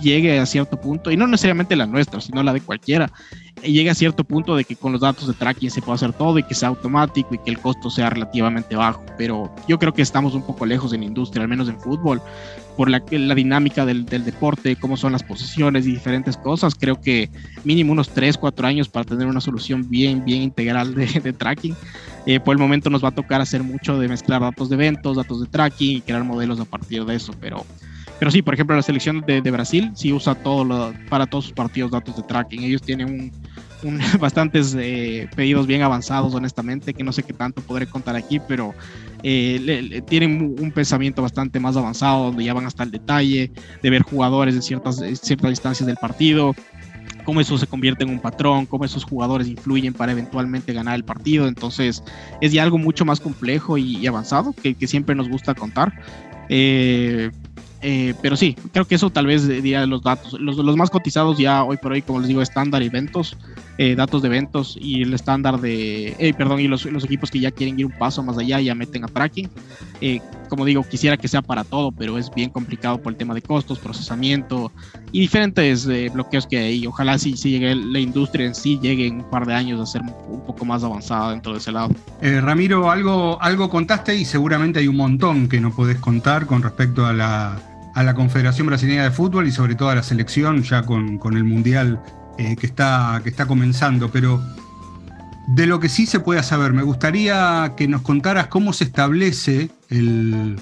[0.00, 3.10] llegue a cierto punto, y no necesariamente la nuestra, sino la de cualquiera,
[3.62, 6.38] llegue a cierto punto de que con los datos de tracking se pueda hacer todo
[6.38, 9.04] y que sea automático y que el costo sea relativamente bajo.
[9.18, 12.20] Pero yo creo que estamos un poco lejos en industria, al menos en fútbol,
[12.76, 16.74] por la, la dinámica del, del, deporte, cómo son las posiciones y diferentes cosas.
[16.74, 17.28] Creo que
[17.64, 21.76] mínimo unos 3, 4 años para tener una solución bien, bien integral de, de tracking.
[22.26, 25.16] Eh, por el momento nos va a tocar hacer mucho de mezclar datos de eventos,
[25.16, 27.64] datos de tracking y crear modelos a partir de eso, pero
[28.20, 31.90] pero sí, por ejemplo, la selección de, Brasil sí usa todo para todos sus partidos
[31.90, 32.62] datos de tracking.
[32.62, 33.32] Ellos tienen
[33.82, 38.38] un, bastantes eh, pedidos bien avanzados, honestamente, que no sé qué tanto podré contar aquí,
[38.38, 38.74] pero
[39.22, 43.52] eh, tienen un pensamiento bastante más avanzado, donde ya van hasta el detalle
[43.82, 46.54] de ver jugadores en ciertas, ciertas instancias del partido,
[47.24, 51.04] cómo eso se convierte en un patrón, cómo esos jugadores influyen para eventualmente ganar el
[51.04, 51.48] partido.
[51.48, 52.04] Entonces
[52.42, 55.94] es ya algo mucho más complejo y, avanzado que, que, siempre nos gusta contar.
[56.50, 57.30] Eh,
[57.82, 60.38] eh, pero sí, creo que eso tal vez diría los datos.
[60.40, 63.36] Los, los, más cotizados ya hoy por hoy, como les digo, estándar eventos.
[63.78, 67.40] eh, datos de eventos y el estándar de, eh, perdón, y los, los, equipos que
[67.40, 69.48] ya quieren ir un paso más allá ya meten a tracking.
[70.02, 73.32] Eh, como digo, quisiera que sea para todo, pero es bien complicado por el tema
[73.32, 74.70] de costos, procesamiento
[75.12, 76.86] y diferentes bloqueos que hay.
[76.86, 79.86] Ojalá si, si llegue la industria en sí llegue en un par de años a
[79.86, 81.94] ser un poco más avanzada dentro de ese lado.
[82.20, 87.06] Ramiro, algo, algo contaste y seguramente hay un montón que no podés contar con respecto
[87.06, 90.82] a la, a la Confederación Brasileña de Fútbol y sobre todo a la selección ya
[90.82, 92.00] con, con el Mundial
[92.38, 94.40] eh, que, está, que está comenzando, pero
[95.48, 99.70] de lo que sí se puede saber, me gustaría que nos contaras cómo se establece
[99.88, 100.58] el,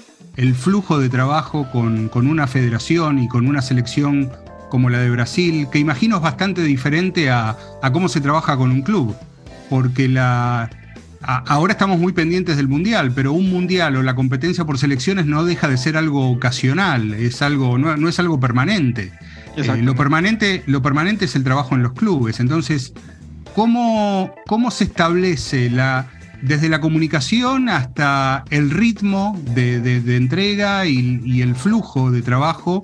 [0.55, 4.31] flujo de trabajo con, una federación y con una selección
[4.69, 7.55] como la de Brasil, que imagino es bastante diferente a,
[7.93, 9.15] cómo se trabaja con un club,
[9.69, 10.69] porque la,
[11.21, 15.43] ahora estamos muy pendientes del mundial, pero un mundial o la competencia por selecciones no
[15.43, 19.11] deja de ser algo ocasional, es algo, no es algo permanente.
[19.55, 22.39] Eh, lo, permanente, lo permanente es el trabajo en los clubes.
[22.39, 22.93] Entonces,
[23.55, 26.07] ¿cómo, cómo se establece la,
[26.41, 32.83] desde la comunicación hasta el ritmo de, entrega y, el flujo de trabajo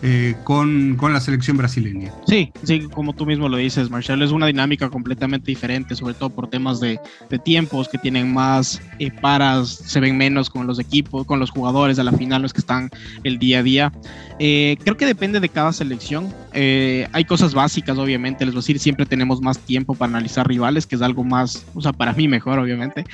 [0.00, 2.12] eh, con, la selección brasileña.
[2.26, 6.30] Sí, sí, como tú mismo lo dices, Marcelo, es una dinámica completamente diferente, sobre todo
[6.30, 7.00] por temas de,
[7.44, 11.98] tiempos que tienen más eh, paras, se ven menos con los equipos, con los jugadores
[11.98, 12.90] a la final, los que están
[13.24, 13.92] el día a día.
[14.38, 16.32] Eh, creo que depende de cada selección.
[16.52, 20.86] hay cosas básicas, obviamente, les voy a decir, siempre tenemos más tiempo para analizar rivales,
[20.86, 23.04] que es algo más, o sea, para mí mejor, obviamente.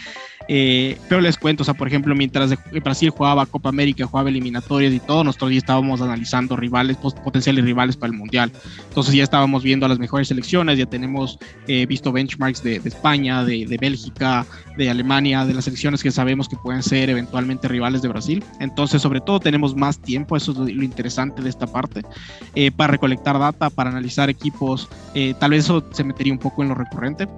[0.48, 2.50] Eh, pero les cuento, o sea, por ejemplo, mientras
[2.82, 6.73] Brasil jugaba Copa América, jugaba eliminatorias y todo, nosotros ya estábamos analizando rivales,
[7.22, 8.50] potenciales rivales para el Mundial.
[8.88, 13.44] Entonces ya estábamos viendo a las mejores selecciones, ya tenemos eh, visto benchmarks de, España,
[13.44, 18.08] de, Bélgica, de Alemania, de las selecciones que sabemos que pueden ser eventualmente rivales de
[18.08, 18.44] Brasil.
[18.60, 22.02] Entonces, sobre todo, tenemos más tiempo, eso es lo, interesante de esta parte,
[22.54, 24.88] eh, para recolectar data, para analizar equipos.
[25.38, 27.28] tal vez eso se metería un poco en lo recurrente.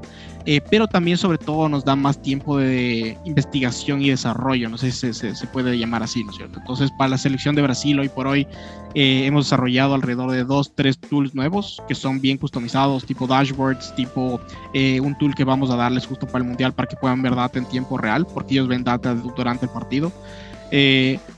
[0.49, 4.93] Eh, pero también sobre todo nos da más tiempo de investigación y desarrollo, no sé
[4.93, 6.61] si se, puede llamar así, ¿no es cierto?
[6.61, 8.47] Entonces, para la selección de Brasil hoy por hoy
[8.95, 13.93] eh, hemos desarrollado alrededor de dos, tres tools nuevos que son bien customizados, tipo dashboards,
[13.97, 14.41] tipo
[14.73, 17.35] eh, un tool que vamos a darles justo para el Mundial para que puedan ver
[17.35, 20.13] data en tiempo real, porque ellos ven data durante el partido.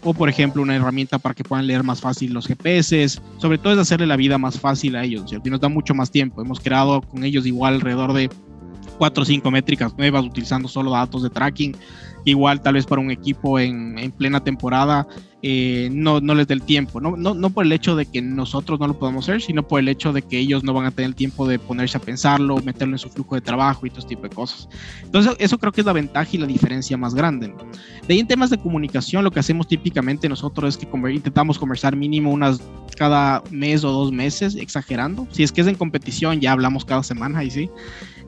[0.04, 3.72] o por ejemplo una herramienta para que puedan leer más fácil los GPS, sobre todo
[3.72, 5.48] es hacerle la vida más fácil a ellos, ¿cierto?
[5.48, 6.42] y nos da mucho más tiempo.
[6.42, 8.28] Hemos creado con ellos igual alrededor de
[8.98, 11.76] cuatro o cinco métricas nuevas utilizando solo datos de tracking.
[12.24, 15.06] Igual tal vez para un equipo en, en plena temporada
[15.40, 18.20] eh, no, no les dé el tiempo, no, no, no, por el hecho de que
[18.20, 20.90] nosotros no lo podamos hacer, sino por el hecho de que ellos no van a
[20.90, 24.00] tener el tiempo de ponerse a pensarlo, meterlo en su flujo de trabajo y todo
[24.00, 24.68] este tipo de cosas.
[25.04, 27.54] Entonces, eso creo que es la ventaja y la diferencia más grande.
[28.08, 31.94] De ahí en temas de comunicación, lo que hacemos típicamente nosotros es que intentamos conversar
[31.94, 32.60] mínimo unas
[32.96, 35.28] cada mes o dos meses, exagerando.
[35.30, 37.70] Si es que es en competición, ya hablamos cada semana y sí.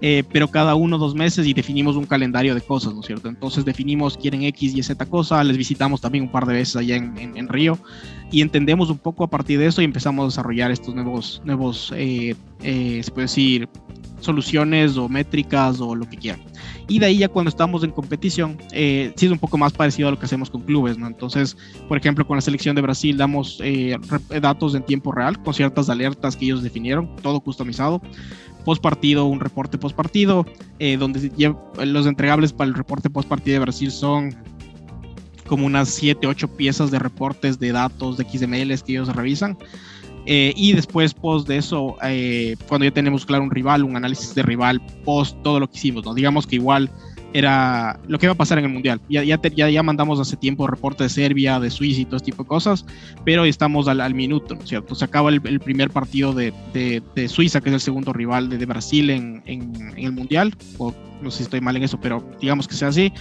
[0.02, 3.28] Eh, pero cada uno dos meses y definimos un calendario de cosas, ¿no es cierto?
[3.28, 6.96] Entonces definimos quieren X y Z cosa, les visitamos también un par de veces allá
[6.96, 7.78] en, Río
[8.30, 11.92] y entendemos un poco a partir de eso y empezamos a desarrollar estos nuevos, nuevos
[11.94, 13.68] eh, eh, se puede decir,
[14.20, 16.40] soluciones o métricas o lo que quieran.
[16.88, 20.08] Y de ahí ya cuando estamos en competición, eh, sí es un poco más parecido
[20.08, 21.06] a lo que hacemos con clubes, ¿no?
[21.06, 21.56] Entonces,
[21.88, 23.62] por ejemplo, con la selección de Brasil damos
[24.40, 28.00] datos en tiempo real con ciertas alertas que ellos definieron, todo customizado
[28.64, 30.46] post partido, un reporte post partido,
[30.78, 31.30] eh, donde
[31.84, 34.34] los entregables para el reporte post partido de Brasil son
[35.46, 39.58] como unas 7, 8 piezas de reportes de datos de XML que ellos revisan.
[40.26, 44.34] Eh, y después, post de eso, eh, cuando ya tenemos claro un rival, un análisis
[44.34, 46.14] de rival, post todo lo que hicimos, ¿no?
[46.14, 46.90] digamos que igual
[47.32, 49.00] era lo que iba a pasar en el Mundial.
[49.08, 52.42] Ya, ya, ya, mandamos hace tiempo reporte de Serbia, de Suiza y todo este tipo
[52.42, 52.84] de cosas,
[53.24, 54.94] pero estamos al, al minuto, ¿no es cierto?
[54.94, 59.10] Se acaba el, primer partido de, de, Suiza, que es el segundo rival de, Brasil
[59.10, 62.66] en, en, en, el Mundial, o no sé si estoy mal en eso, pero digamos
[62.66, 63.12] que sea así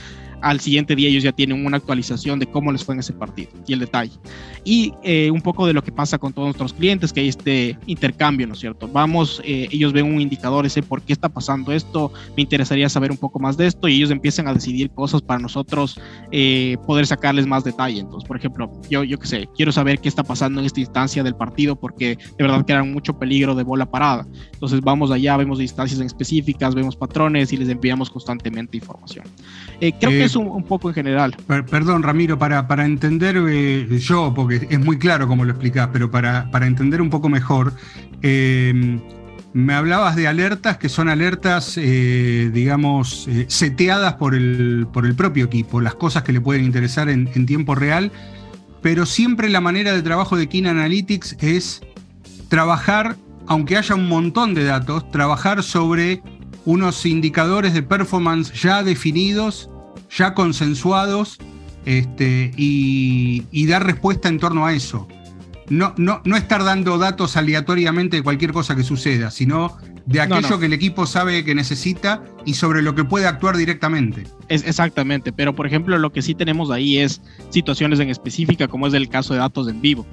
[0.42, 3.52] al siguiente día ellos ya tienen una actualización de cómo les fue en ese partido
[3.68, 4.12] y el detalle.
[4.64, 7.78] Y eh, un poco de lo que pasa con todos nuestros clientes, que hay este
[7.86, 8.88] intercambio, ¿no es cierto?
[8.88, 12.12] Vamos, eh, ellos ven un indicador ese, ¿por qué está pasando esto?
[12.36, 15.40] Me interesaría saber un poco más de esto y ellos empiezan a decidir cosas para
[15.40, 16.00] nosotros
[16.32, 18.00] eh, poder sacarles más detalle.
[18.00, 21.24] Entonces, por ejemplo, yo, yo qué sé, quiero saber qué está pasando en esta instancia
[21.24, 24.28] del partido porque de verdad que era mucho peligro de bola parada.
[24.54, 29.26] Entonces vamos allá, vemos instancias específicas, vemos patrones y les enviamos constantemente información.
[29.80, 31.36] creo que un, poco en general.
[31.48, 36.10] perdón, Ramiro, para, para entender eh, yo, porque es muy claro como lo explicás, pero
[36.12, 37.74] para, para entender un poco mejor,
[38.22, 39.00] eh,
[39.54, 45.46] me hablabas de alertas que son alertas, eh, digamos, seteadas por el, por el propio
[45.46, 48.12] equipo, las cosas que le pueden interesar en, en tiempo real,
[48.82, 51.82] pero siempre la manera de trabajo de Keen Analytics es
[52.48, 53.16] trabajar
[53.50, 56.22] aunque haya un montón de datos, trabajar sobre
[56.66, 59.72] unos indicadores de performance ya definidos,
[60.10, 61.38] ya consensuados,
[61.86, 65.08] este, y, dar respuesta en torno a eso.
[65.70, 70.60] No, no, no, estar dando datos aleatoriamente de cualquier cosa que suceda, sino de aquello
[70.60, 74.24] que el equipo sabe que necesita y sobre lo que puede actuar directamente.
[74.48, 78.88] Es, exactamente, pero por ejemplo lo que sí tenemos ahí es situaciones en específica, como
[78.88, 80.08] es el caso de datos en vivo.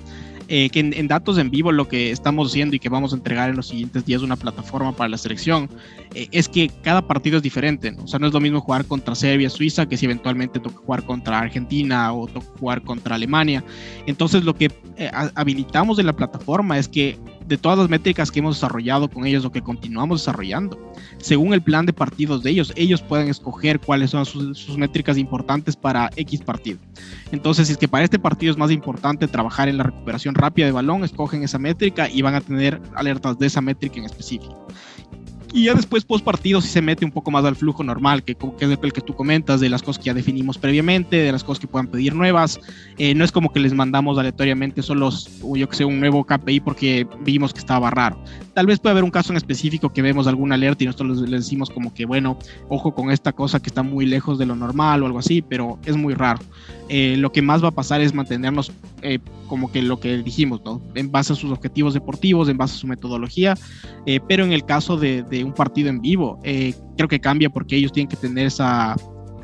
[0.48, 3.50] Eh, que en, datos en vivo lo que estamos haciendo y que vamos a entregar
[3.50, 5.68] en los siguientes días una plataforma para la selección
[6.14, 7.96] eh, es que cada partido es diferente.
[8.02, 11.04] O sea, no es lo mismo jugar contra Serbia, Suiza, que si eventualmente toca jugar
[11.04, 13.64] contra Argentina o toca jugar contra Alemania.
[14.06, 18.40] Entonces, lo que eh, habilitamos en la plataforma es que de todas las métricas que
[18.40, 22.72] hemos desarrollado con ellos o que continuamos desarrollando, según el plan de partidos de ellos,
[22.76, 26.78] ellos pueden escoger cuáles son sus, métricas importantes para X partido.
[27.32, 30.66] Entonces, si es que para este partido es más importante trabajar en la recuperación rápida
[30.66, 34.66] de balón, escogen esa métrica y van a tener alertas de esa métrica en específico.
[35.56, 38.34] Y ya después, post partido, si se mete un poco más al flujo normal, que,
[38.34, 41.42] que, es el que tú comentas, de las cosas que ya definimos previamente, de las
[41.42, 42.60] cosas que puedan pedir nuevas.
[42.98, 45.08] Eh, no es como que les mandamos aleatoriamente solo,
[45.54, 48.22] yo que sé, un nuevo KPI porque vimos que estaba raro.
[48.52, 51.30] Tal vez puede haber un caso en específico que vemos alguna alerta y nosotros les,
[51.30, 52.38] decimos como que, bueno,
[52.68, 55.78] ojo con esta cosa que está muy lejos de lo normal o algo así, pero
[55.86, 56.40] es muy raro.
[56.90, 60.60] Eh, lo que más va a pasar es mantenernos eh, como que lo que dijimos,
[60.64, 60.82] ¿no?
[60.94, 63.56] En base a sus objetivos deportivos, en base a su metodología,
[64.28, 66.38] pero en el caso de un partido en vivo.
[66.42, 68.96] Eh, creo que cambia porque ellos tienen que tener esa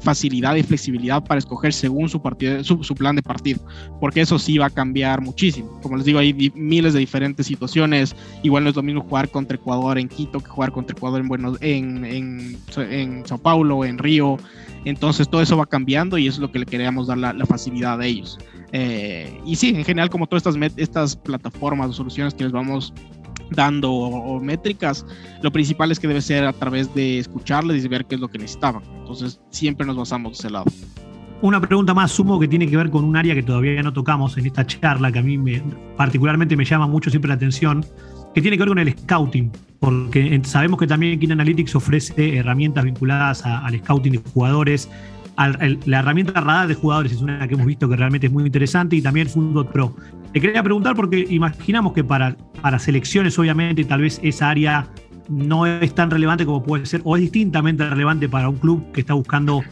[0.02, 3.60] facilidad y flexibilidad para escoger según su, partido, su, plan de partido,
[4.00, 5.80] porque eso sí va a cambiar muchísimo.
[5.80, 8.14] Como les digo, hay miles de diferentes situaciones.
[8.42, 11.28] Igual no es lo mismo jugar contra Ecuador en Quito que jugar contra Ecuador en,
[11.28, 14.38] Buenos, en, en, en Sao Paulo, en Río.
[14.84, 18.00] Entonces todo eso va cambiando y eso es lo que le queríamos dar la, facilidad
[18.00, 18.38] a ellos.
[18.72, 22.92] Eh, y sí, en general, como todas estas, estas plataformas o soluciones que les vamos
[23.52, 25.06] dando o, métricas,
[25.42, 28.28] lo principal es que debe ser a través de escucharles y ver qué es lo
[28.28, 28.82] que necesitaban.
[29.00, 30.66] Entonces, siempre nos basamos de ese lado.
[31.42, 34.38] Una pregunta más, sumo, que tiene que ver con un área que todavía no tocamos
[34.38, 35.62] en esta charla, que a mí me,
[35.96, 37.84] particularmente me llama mucho siempre la atención,
[38.32, 42.84] que tiene que ver con el scouting, porque sabemos que también Kin Analytics ofrece herramientas
[42.84, 44.88] vinculadas al scouting de jugadores,
[45.36, 48.96] la herramienta radar de jugadores es una que hemos visto que realmente es muy interesante
[48.96, 49.94] y también Fútbol Pro.
[50.32, 54.86] Te quería preguntar porque imaginamos que para, para selecciones obviamente tal vez esa área
[55.28, 59.00] no es tan relevante como puede ser o es distintamente relevante para un club que
[59.00, 59.62] está buscando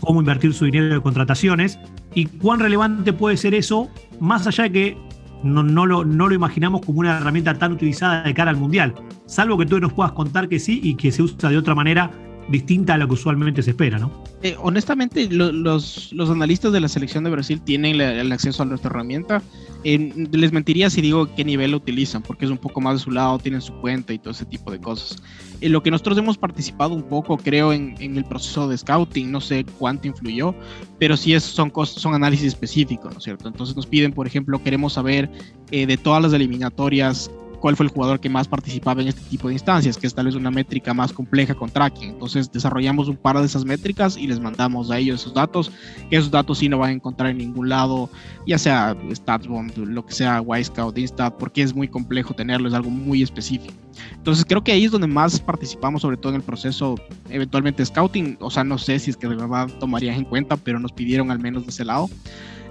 [0.00, 1.78] cómo invertir su dinero en contrataciones
[2.14, 3.88] y cuán relevante puede ser eso
[4.20, 4.96] más allá de que
[5.42, 8.94] no, no, lo, no lo imaginamos como una herramienta tan utilizada de cara al mundial,
[9.26, 12.10] salvo que tú nos puedas contar que sí y que se usa de otra manera
[12.48, 14.10] distinta a lo que usualmente se espera, ¿no?
[14.42, 19.42] Eh, honestamente, los, analistas de la selección de Brasil tienen el acceso a nuestra herramienta.
[19.84, 23.38] les mentiría si digo qué nivel utilizan, porque es un poco más de su lado,
[23.38, 25.22] tienen su cuenta y todo ese tipo de cosas.
[25.60, 29.30] En lo que nosotros hemos participado un poco, creo, en, en, el proceso de scouting,
[29.30, 30.54] no sé cuánto influyó,
[30.98, 33.48] pero sí es, son, son análisis específicos, ¿no es cierto?
[33.48, 35.28] Entonces nos piden, por ejemplo, queremos saber
[35.70, 39.48] eh, de todas las eliminatorias cuál fue el jugador que más participaba en este tipo
[39.48, 42.10] de instancias, que es tal vez una métrica más compleja con tracking.
[42.10, 45.70] Entonces desarrollamos un par de esas métricas y les mandamos a ellos esos datos,
[46.10, 48.10] que esos datos sí no van a encontrar en ningún lado,
[48.46, 52.90] ya sea StatsBomb, lo que sea, Wisecout, Instat, porque es muy complejo tenerlo, es algo
[52.90, 53.74] muy específico.
[54.14, 56.96] Entonces creo que ahí es donde más participamos, sobre todo en el proceso
[57.28, 60.78] eventualmente scouting, o sea, no sé si es que de verdad tomarían en cuenta, pero
[60.78, 62.08] nos pidieron al menos de ese lado.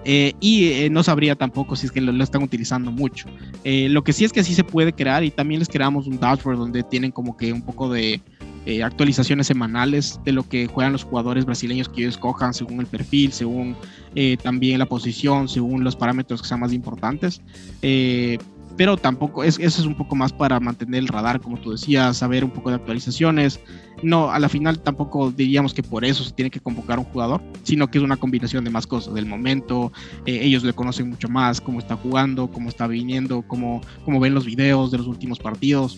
[0.09, 3.27] Eh, y eh, no sabría tampoco si es que lo, están utilizando mucho.
[3.65, 6.17] Eh, lo que sí es que sí se puede crear y también les creamos un
[6.17, 8.21] dashboard donde tienen como que un poco de
[8.83, 13.31] actualizaciones semanales de lo que juegan los jugadores brasileños que ellos escojan según el perfil,
[13.31, 13.77] según
[14.43, 17.41] también la posición, según los parámetros que sean más importantes
[18.77, 22.17] pero tampoco, es, eso es un poco más para mantener el radar, como tú decías,
[22.17, 23.59] saber un poco de actualizaciones.
[24.03, 27.41] No, a la final tampoco diríamos que por eso se tiene que convocar un jugador,
[27.63, 29.91] sino que es una combinación de más cosas, del momento,
[30.27, 34.35] eh, ellos le conocen mucho más, cómo está jugando, cómo está viniendo, cómo, cómo ven
[34.35, 35.97] los videos de los últimos partidos.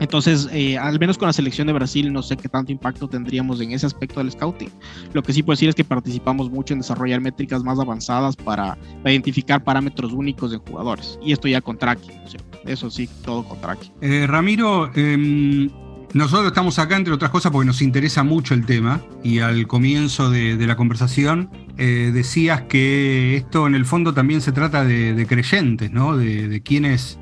[0.00, 3.60] Entonces, eh, al menos con la selección de Brasil, no sé qué tanto impacto tendríamos
[3.60, 4.70] en ese aspecto del scouting.
[5.12, 8.78] Lo que sí puedo decir es que participamos mucho en desarrollar métricas más avanzadas para,
[9.04, 11.18] identificar parámetros únicos de jugadores.
[11.22, 12.20] Y esto ya con tracking,
[12.64, 13.92] Eso sí, todo con tracking.
[14.00, 15.68] Eh, Ramiro, em,
[16.14, 19.02] nosotros estamos acá, entre otras cosas, porque nos interesa mucho el tema.
[19.24, 24.52] Y al comienzo de, la conversación eh, decías que esto en el fondo también se
[24.52, 26.16] trata de, creyentes, ¿no?
[26.16, 27.18] De quienes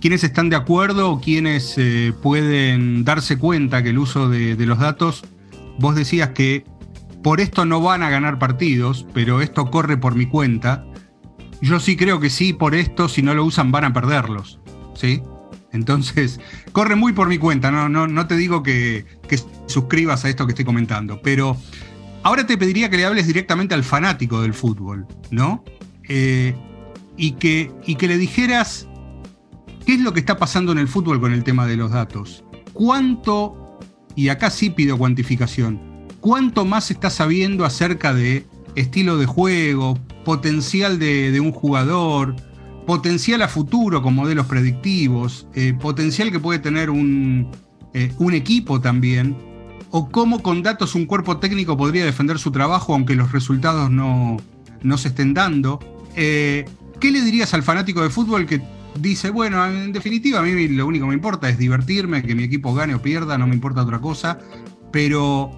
[0.00, 4.78] quienes están de acuerdo o quienes eh, pueden darse cuenta que el uso de, los
[4.78, 5.24] datos,
[5.78, 6.64] vos decías que
[7.22, 10.84] por esto no van a ganar partidos, pero esto corre por mi cuenta.
[11.60, 14.60] Yo sí creo que sí, por esto, si no lo usan, van a perderlos.
[14.94, 15.22] ¿sí?
[15.72, 16.40] Entonces,
[16.72, 19.04] corre muy por mi cuenta, no, no, no te digo que,
[19.66, 21.56] suscribas a esto que estoy comentando, pero
[22.22, 25.62] ahora te pediría que le hables directamente al fanático del fútbol, ¿no?
[26.08, 26.54] Eh,
[27.18, 28.88] y, que, y que le dijeras
[29.88, 32.44] qué es lo que está pasando en el fútbol con el tema de los datos.
[32.74, 33.78] ¿Cuánto,
[34.14, 35.80] y acá sí pido cuantificación,
[36.20, 42.36] cuánto más está sabiendo acerca de estilo de juego, potencial de un jugador,
[42.86, 47.50] potencial a futuro con modelos predictivos, eh, potencial que puede tener un,
[47.94, 49.38] eh, un, equipo también,
[49.90, 54.36] o cómo con datos un cuerpo técnico podría defender su trabajo aunque los resultados no,
[54.82, 55.80] no se estén dando.
[56.14, 56.66] Eh,
[57.00, 58.60] ¿Qué le dirías al fanático de fútbol que
[58.96, 62.44] dice, bueno, en definitiva a mí lo único que me importa es divertirme, que mi
[62.44, 64.38] equipo gane o pierda, no me importa otra cosa,
[64.92, 65.50] pero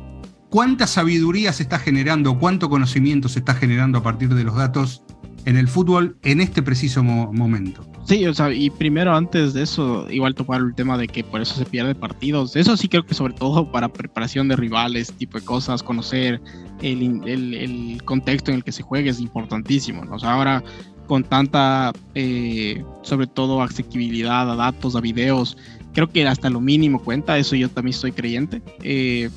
[0.49, 5.03] ¿cuánta sabiduría se está generando, cuánto conocimiento se está generando a partir de los datos
[5.45, 7.87] en el fútbol en este preciso momento.
[8.05, 11.41] Sí, o sea, y primero antes de eso, igual topar el tema de que por
[11.41, 12.57] eso se pierde partidos.
[12.57, 16.41] Eso sí creo que sobre todo para preparación de rivales, tipo de cosas, conocer
[16.83, 20.03] el, el, contexto en el que se juegue es importantísimo.
[20.11, 20.65] O sea, ahora
[21.11, 25.57] con tanta, eh, sobre todo, accesibilidad a datos, a videos,
[25.93, 28.63] creo que hasta lo mínimo cuenta, eso yo también estoy creyente.
[28.85, 29.29] Eh,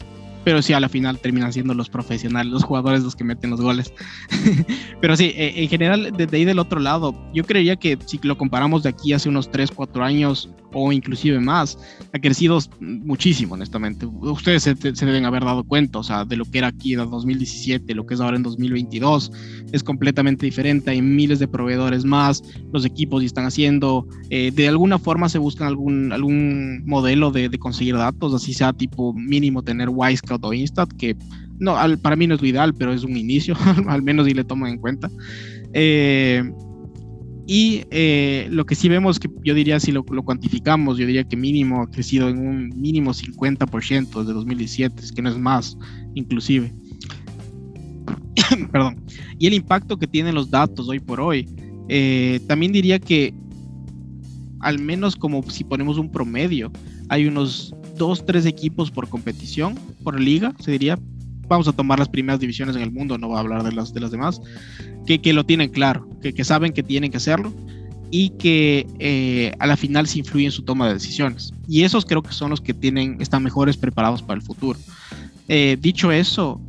[0.43, 3.59] pero sí a la final terminan siendo los profesionales, los jugadores los que meten los
[3.59, 3.91] goles.
[5.01, 8.37] pero sí, eh, en general, desde ahí del otro lado, yo creería que si lo
[8.37, 11.77] comparamos de aquí hace unos 3, 4 años o inclusive más,
[12.13, 14.05] ha crecido muchísimo, honestamente.
[14.05, 17.93] Ustedes se, deben haber dado cuenta, o sea, de lo que era aquí en 2017,
[17.95, 19.31] lo que es ahora en 2022,
[19.71, 24.99] es completamente diferente, hay miles de proveedores más, los equipos están haciendo, eh, de alguna
[24.99, 29.89] forma se buscan algún, algún modelo de, de conseguir datos, así sea tipo mínimo tener
[29.89, 31.15] Wisecout o Instat, que
[31.59, 33.55] no, para mí no es lo ideal, pero es un inicio,
[33.87, 35.09] al menos si le toman en cuenta.
[35.73, 36.43] Eh,
[37.45, 41.35] y eh, lo que sí vemos, que yo diría, si lo, cuantificamos, yo diría que
[41.35, 45.77] mínimo ha crecido en un mínimo 50% desde 2017, es que no es más,
[46.13, 46.73] inclusive.
[48.71, 49.03] Perdón.
[49.39, 51.49] Y el impacto que tienen los datos hoy por hoy,
[51.89, 53.33] eh, también diría que,
[54.61, 56.71] al menos como si ponemos un promedio,
[57.09, 60.97] hay unos dos, tres equipos por competición, por liga, se diría.
[61.47, 63.93] Vamos a tomar las primeras divisiones en el mundo, no voy a hablar de las,
[63.93, 64.41] de las demás
[65.05, 67.53] que, lo tienen claro, que, saben que tienen que hacerlo
[68.11, 71.53] y que eh, a la final se influye en su toma de decisiones.
[71.67, 74.79] Y esos creo que son los que tienen, están mejores preparados para el futuro.
[75.47, 76.61] Eh, dicho eso,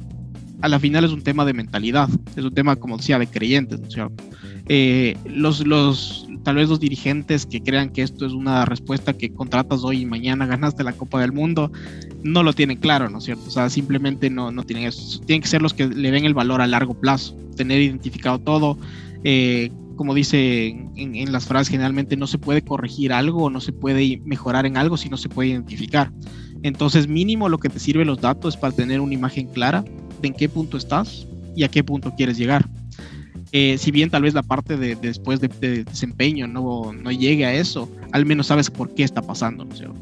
[0.62, 3.78] a la final es un tema de mentalidad, es un tema, como decía, de creyentes,
[3.78, 4.24] ¿no es cierto?
[4.66, 9.32] Eh, los, los, tal vez los dirigentes que crean que esto es una respuesta que
[9.32, 11.72] contratas hoy y mañana ganaste la Copa del Mundo,
[12.22, 13.44] no lo tienen claro, ¿no es cierto?
[13.48, 15.20] O sea, simplemente no, no tienen eso.
[15.20, 18.78] Tienen que ser los que le den el valor a largo plazo, tener identificado todo.
[19.24, 24.20] Eh, como dice en, las frases, generalmente no se puede corregir algo, no se puede
[24.24, 26.12] mejorar en algo si no se puede identificar.
[26.62, 29.84] Entonces, mínimo lo que te sirve los datos es para tener una imagen clara
[30.20, 32.68] de en qué punto estás y a qué punto quieres llegar.
[33.56, 37.54] Eh, si bien tal vez la parte de, después de, desempeño no, no, llegue a
[37.54, 39.96] eso, al menos sabes por qué está pasando, ¿no es cierto?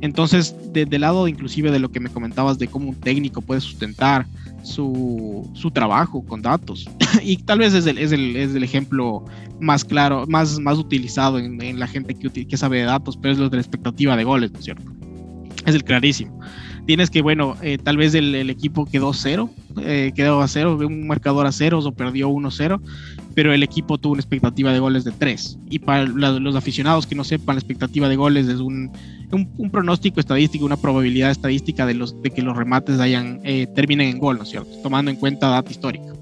[0.00, 4.24] Entonces, del lado inclusive de lo que me comentabas de cómo un técnico puede sustentar
[4.62, 6.88] su, su trabajo con datos,
[7.24, 9.24] y tal vez es el, es, el, es el, ejemplo
[9.58, 13.32] más claro, más, más utilizado en, en la gente que, que, sabe de datos, pero
[13.32, 14.92] es lo de la expectativa de goles, ¿no es cierto?
[15.66, 16.38] Es el clarísimo
[16.86, 21.06] tienes que, bueno, eh, tal vez el, equipo quedó cero, eh, quedó a cero, un
[21.06, 22.80] marcador a ceros o perdió 1-0,
[23.34, 25.58] pero el equipo tuvo una expectativa de goles de 3.
[25.70, 28.90] Y para los aficionados que no sepan, la expectativa de goles es un,
[29.32, 34.08] un, pronóstico estadístico, una probabilidad estadística de, los, de que los remates hayan, eh, terminen
[34.08, 34.70] en gol, ¿no es cierto?
[34.82, 36.12] Tomando en cuenta data histórica.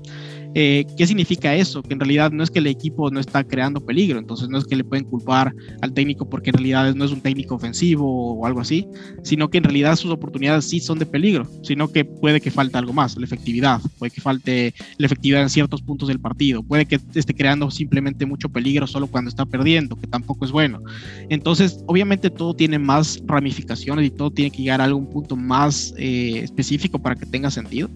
[0.55, 1.83] Eh, ¿Qué significa eso?
[1.83, 4.65] Que en realidad no es que el equipo no está creando peligro, entonces no es
[4.65, 8.47] que le pueden culpar al técnico porque en realidad no es un técnico ofensivo o
[8.47, 8.87] algo así,
[9.23, 12.79] sino que en realidad sus oportunidades sí son de peligro, sino que puede que falte
[12.79, 16.87] algo más, la efectividad, puede que falte la efectividad en ciertos puntos del partido, puede
[16.87, 20.81] que esté creando simplemente mucho peligro solo cuando está perdiendo, que tampoco es bueno.
[21.29, 25.95] Entonces, obviamente todo tiene más ramificaciones y todo tiene que llegar a algún punto más
[25.97, 27.89] eh, específico para que tenga sentido,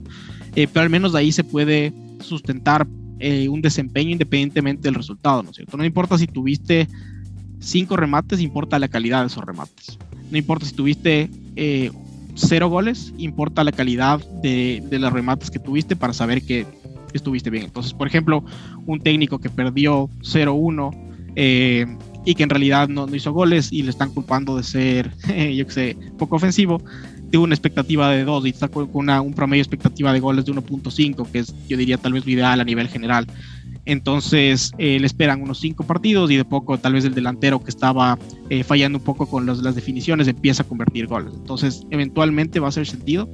[0.55, 1.93] eh, pero al menos de ahí se puede
[2.25, 2.87] sustentar
[3.21, 5.77] eh, un desempeño independientemente del resultado, ¿no es cierto?
[5.77, 6.89] No importa si tuviste
[7.61, 9.99] cinco remates, importa la calidad de esos remates.
[10.31, 11.91] No importa si tuviste eh,
[12.35, 16.67] cero goles, importa la calidad de, de, los remates que tuviste para saber que
[17.13, 17.65] estuviste bien.
[17.65, 18.45] Entonces, por ejemplo,
[18.87, 21.87] un técnico que perdió 0-1 eh,
[22.25, 25.13] y que en realidad no, no, hizo goles y le están culpando de ser,
[25.55, 26.83] yo que sé, poco ofensivo,
[27.33, 31.31] una expectativa de 2 y está con una, un promedio expectativa de goles de 1.5,
[31.31, 33.27] que es, yo diría, tal vez lo ideal a nivel general.
[33.87, 37.71] Entonces eh, le esperan unos cinco partidos y de poco tal vez el delantero que
[37.71, 38.19] estaba
[38.49, 41.35] eh, fallando un poco con las definiciones empieza a convertir goles.
[41.35, 43.29] Entonces eventualmente va a ser sentido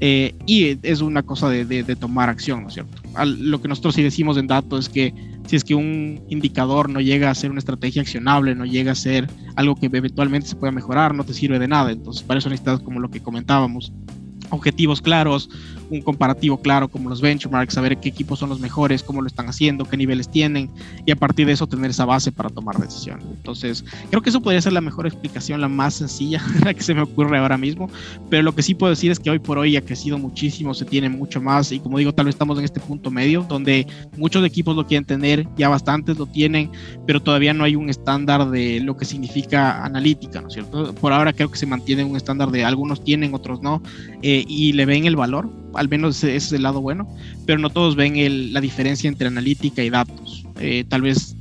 [0.00, 3.00] eh, y es una cosa de, de, tomar acción, ¿no es cierto?
[3.24, 5.14] lo que nosotros sí decimos en datos es que
[5.46, 8.94] si es que un indicador no llega a ser una estrategia accionable, no llega a
[8.94, 11.92] ser algo que eventualmente se pueda mejorar, no te sirve de nada.
[11.92, 13.92] Entonces para eso necesitas como lo que comentábamos
[14.54, 15.48] objetivos claros,
[15.90, 19.48] un comparativo claro como los benchmarks, saber qué equipos son los mejores, cómo lo están
[19.48, 20.70] haciendo, qué niveles tienen
[21.04, 23.26] y a partir de eso tener esa base para tomar decisiones.
[23.28, 26.94] Entonces, creo que eso podría ser la mejor explicación, la más sencilla, la que se
[26.94, 27.90] me ocurre ahora mismo,
[28.30, 30.84] pero lo que sí puedo decir es que hoy por hoy ha crecido muchísimo, se
[30.84, 33.86] tiene mucho más y como digo, tal vez estamos en este punto medio donde
[34.16, 36.70] muchos equipos lo quieren tener, ya bastantes lo tienen,
[37.06, 40.94] pero todavía no hay un estándar de lo que significa analítica, ¿no es cierto?
[40.94, 43.82] Por ahora creo que se mantiene un estándar de algunos tienen, otros no,
[44.22, 47.08] eh, y le ven el valor al menos ese es el lado bueno,
[47.46, 50.44] pero no todos ven la diferencia entre analítica y datos.
[50.60, 51.33] Eh, tal vez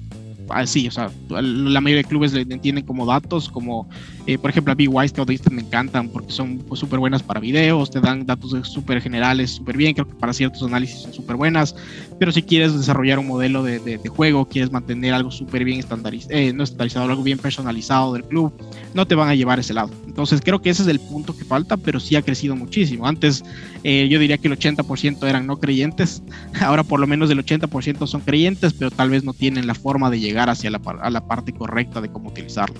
[0.49, 2.45] así, o sea, la mayoría de clubes le
[2.85, 3.87] como datos, como
[4.25, 7.91] eh, por ejemplo a B-Wise que me encantan porque son súper pues, buenas para videos,
[7.91, 11.75] te dan datos súper generales, súper bien, creo que para ciertos análisis son súper buenas,
[12.19, 16.33] pero si quieres desarrollar un modelo de, de, juego, quieres mantener algo súper bien estandarizado,
[16.33, 18.53] eh, no estandarizado, algo bien personalizado del club,
[18.93, 19.89] no te van a llevar ese lado.
[20.05, 23.07] Entonces creo que ese es el punto que falta, pero sí ha crecido muchísimo.
[23.07, 23.43] Antes
[23.83, 26.23] eh, yo diría que el 80% eran no creyentes,
[26.61, 30.09] ahora por lo menos el 80% son creyentes, pero tal vez no tienen la forma
[30.09, 32.75] de llegar hacia la, a la parte correcta de cómo utilizarlo.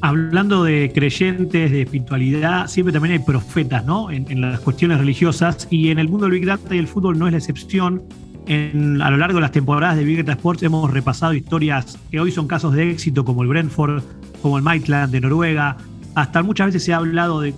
[0.00, 4.10] Hablando de creyentes, de espiritualidad, siempre también hay profetas, ¿no?
[4.10, 7.26] En, las cuestiones religiosas y en el mundo del Big Data y el fútbol no
[7.26, 8.02] es la excepción.
[8.46, 12.30] A lo largo de las temporadas de Big Data Sports hemos repasado historias que hoy
[12.30, 14.02] son casos de éxito, como el Brentford,
[14.42, 15.78] como el Maitland de Noruega.
[16.14, 17.54] Hasta muchas veces se ha hablado de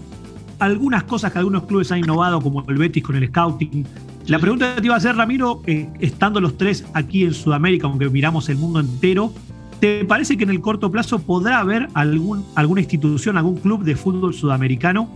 [0.59, 3.87] algunas cosas que algunos clubes han innovado, como el Betis con el scouting.
[4.27, 7.87] La pregunta que te iba a hacer, Ramiro, eh, estando los tres aquí en Sudamérica,
[7.87, 9.33] aunque miramos el mundo entero,
[9.81, 13.95] ¿te parece que en el corto plazo podrá haber algún, alguna institución, algún club de
[13.95, 15.09] fútbol sudamericano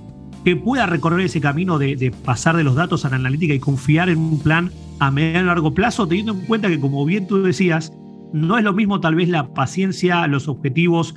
[0.45, 3.59] que pueda recorrer ese camino de, de, pasar de los datos a la analítica y
[3.59, 7.26] confiar en un plan a mediano y largo plazo, teniendo en cuenta que, como bien
[7.26, 7.93] tú decías,
[8.32, 11.14] no es lo mismo tal vez la paciencia, los objetivos,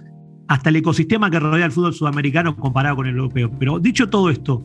[0.47, 3.51] hasta el ecosistema que rodea el fútbol sudamericano comparado con el europeo.
[3.59, 4.63] Pero dicho todo esto,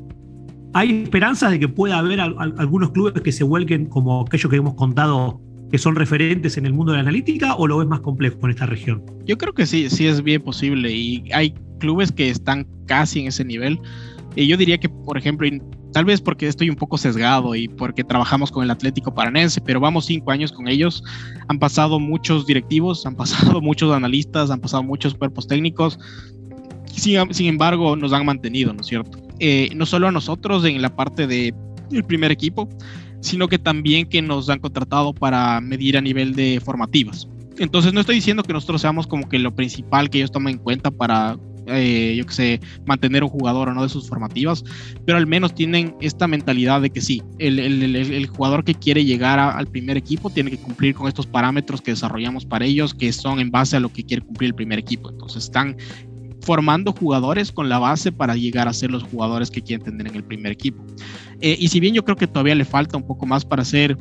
[0.75, 4.75] ¿Hay esperanzas de que pueda haber algunos clubes que se vuelquen como aquellos que hemos
[4.75, 8.39] contado que son referentes en el mundo de la analítica o lo ves más complejo
[8.45, 9.03] en esta región?
[9.25, 13.29] Yo creo que sí, sí es bien posible y hay clubes que están casi en
[13.29, 13.81] ese nivel.
[14.37, 15.49] Yo diría que, por ejemplo,
[15.93, 19.81] tal vez porque estoy un poco sesgado y porque trabajamos con el Atlético Paranense, pero
[19.81, 21.03] vamos cinco años con ellos.
[21.49, 25.99] Han pasado muchos directivos, han pasado muchos analistas, han pasado muchos cuerpos técnicos.
[26.87, 29.19] Sin, embargo, nos han mantenido, ¿no es cierto?
[29.39, 31.55] Eh, no solo a nosotros en la parte del
[32.07, 32.69] primer equipo,
[33.21, 37.29] sino que también que nos han contratado para medir a nivel de formativas.
[37.59, 40.59] Entonces no estoy diciendo que nosotros seamos como que lo principal que ellos toman en
[40.59, 41.37] cuenta para,
[41.69, 44.65] eh, yo que sé, mantener un jugador o no de sus formativas,
[45.05, 49.05] pero al menos tienen esta mentalidad de que sí, el, el, el, jugador que quiere
[49.05, 53.13] llegar al primer equipo tiene que cumplir con estos parámetros que desarrollamos para ellos, que
[53.13, 55.11] son en base a lo que quiere cumplir el primer equipo.
[55.11, 55.77] Entonces están
[56.43, 60.15] formando jugadores con la base para llegar a ser los jugadores que quieren tener en
[60.15, 60.83] el primer equipo.
[61.41, 63.97] Eh, y si bien yo creo que todavía le falta un poco más para ser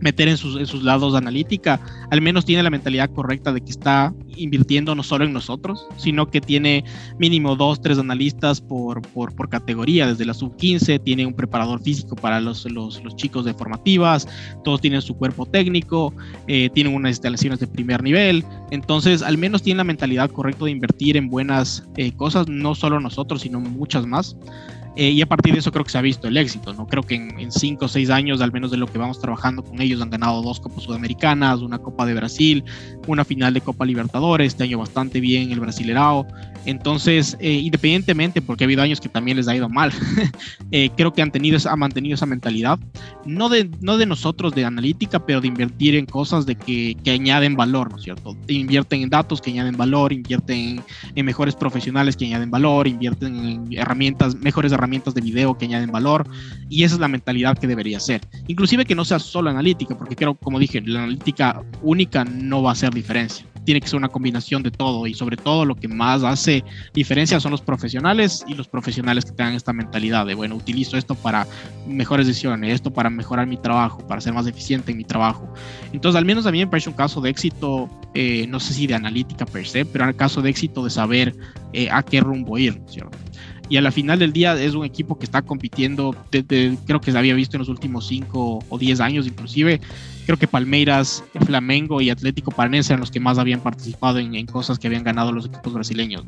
[0.00, 1.80] meter en sus, en sus lados analítica,
[2.10, 6.26] al menos tiene la mentalidad correcta de que está invirtiendo no solo en nosotros, sino
[6.30, 6.84] que tiene
[7.18, 12.14] mínimo dos, tres analistas por, por, por categoría, desde la sub-15, tiene un preparador físico
[12.16, 14.28] para los, los, los, chicos de formativas,
[14.64, 16.12] todos tienen su cuerpo técnico,
[16.46, 20.70] eh, tienen unas instalaciones de primer nivel, entonces al menos tiene la mentalidad correcta de
[20.72, 24.36] invertir en buenas eh, cosas, no solo nosotros, sino muchas más.
[24.96, 26.86] Eh, y a partir de eso creo que se ha visto el éxito, ¿no?
[26.86, 29.80] Creo que en, cinco o seis años, al menos de lo que vamos trabajando con
[29.82, 32.64] ellos, han ganado dos Copas Sudamericanas, una Copa de Brasil,
[33.06, 36.26] una final de Copa Libertadores, este año bastante bien el Brasilerao.
[36.64, 39.92] Entonces, eh, independientemente, porque ha habido años que también les ha ido mal,
[40.72, 42.78] eh, creo que han, tenido, han mantenido esa mentalidad,
[43.26, 47.10] no de, no de nosotros de analítica, pero de invertir en cosas de que, que
[47.10, 48.36] añaden valor, ¿no es cierto?
[48.48, 50.84] Invierten en datos que añaden valor, invierten en,
[51.14, 55.64] en mejores profesionales que añaden valor, invierten en herramientas, mejores herramientas herramientas de video que
[55.64, 56.28] añaden valor
[56.68, 58.20] y esa es la mentalidad que debería ser.
[58.46, 62.70] Inclusive que no sea solo analítica, porque creo, como dije, la analítica única no va
[62.70, 63.44] a hacer diferencia.
[63.64, 66.62] Tiene que ser una combinación de todo y sobre todo lo que más hace
[66.94, 71.16] diferencia son los profesionales y los profesionales que tengan esta mentalidad de, bueno, utilizo esto
[71.16, 71.48] para
[71.88, 75.52] mejores decisiones, esto para mejorar mi trabajo, para ser más eficiente en mi trabajo.
[75.92, 78.86] Entonces, al menos a mí me parece un caso de éxito, eh, no sé si
[78.86, 81.34] de analítica per se, pero un caso de éxito de saber
[81.72, 83.18] eh, a qué rumbo ir, ¿cierto?
[83.68, 87.12] Y a la final del día es un equipo que está compitiendo desde, creo que
[87.12, 89.80] se había visto en los últimos 5 o 10 años inclusive,
[90.26, 94.78] creo que Palmeiras, Flamengo y Atlético Paranense eran los que más habían participado en, cosas
[94.78, 96.24] que habían ganado los equipos brasileños.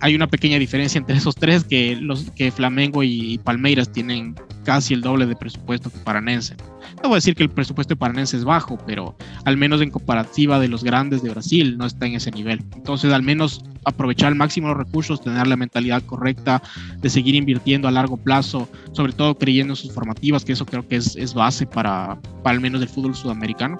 [0.00, 4.94] Hay una pequeña diferencia entre esos tres, que, los, que Flamengo y Palmeiras tienen casi
[4.94, 6.56] el doble de presupuesto que Paranense.
[7.02, 10.68] Voy a decir que el presupuesto Paranense es bajo, pero al menos en comparativa de
[10.68, 12.64] los grandes de Brasil no está en ese nivel.
[12.74, 16.62] Entonces, al menos aprovechar al máximo los recursos, tener la mentalidad correcta
[17.00, 20.86] de seguir invirtiendo a largo plazo, sobre todo creyendo en sus formativas, que eso creo
[20.86, 23.78] que es, base para al menos el fútbol sudamericano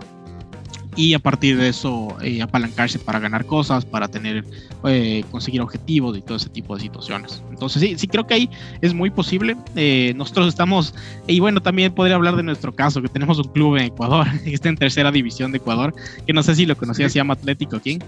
[0.98, 4.44] y a partir de eso eh, apalancarse para ganar cosas, para tener,
[4.84, 7.40] eh, conseguir objetivos y todo ese tipo de situaciones.
[7.50, 9.56] Entonces sí, sí creo que ahí es muy posible.
[9.76, 10.96] Eh, nosotros estamos,
[11.28, 14.52] y bueno, también podría hablar de nuestro caso, que tenemos un club en Ecuador, que
[14.52, 15.94] está en tercera división de Ecuador,
[16.26, 18.00] que no sé si lo conocía, se llama Atlético King.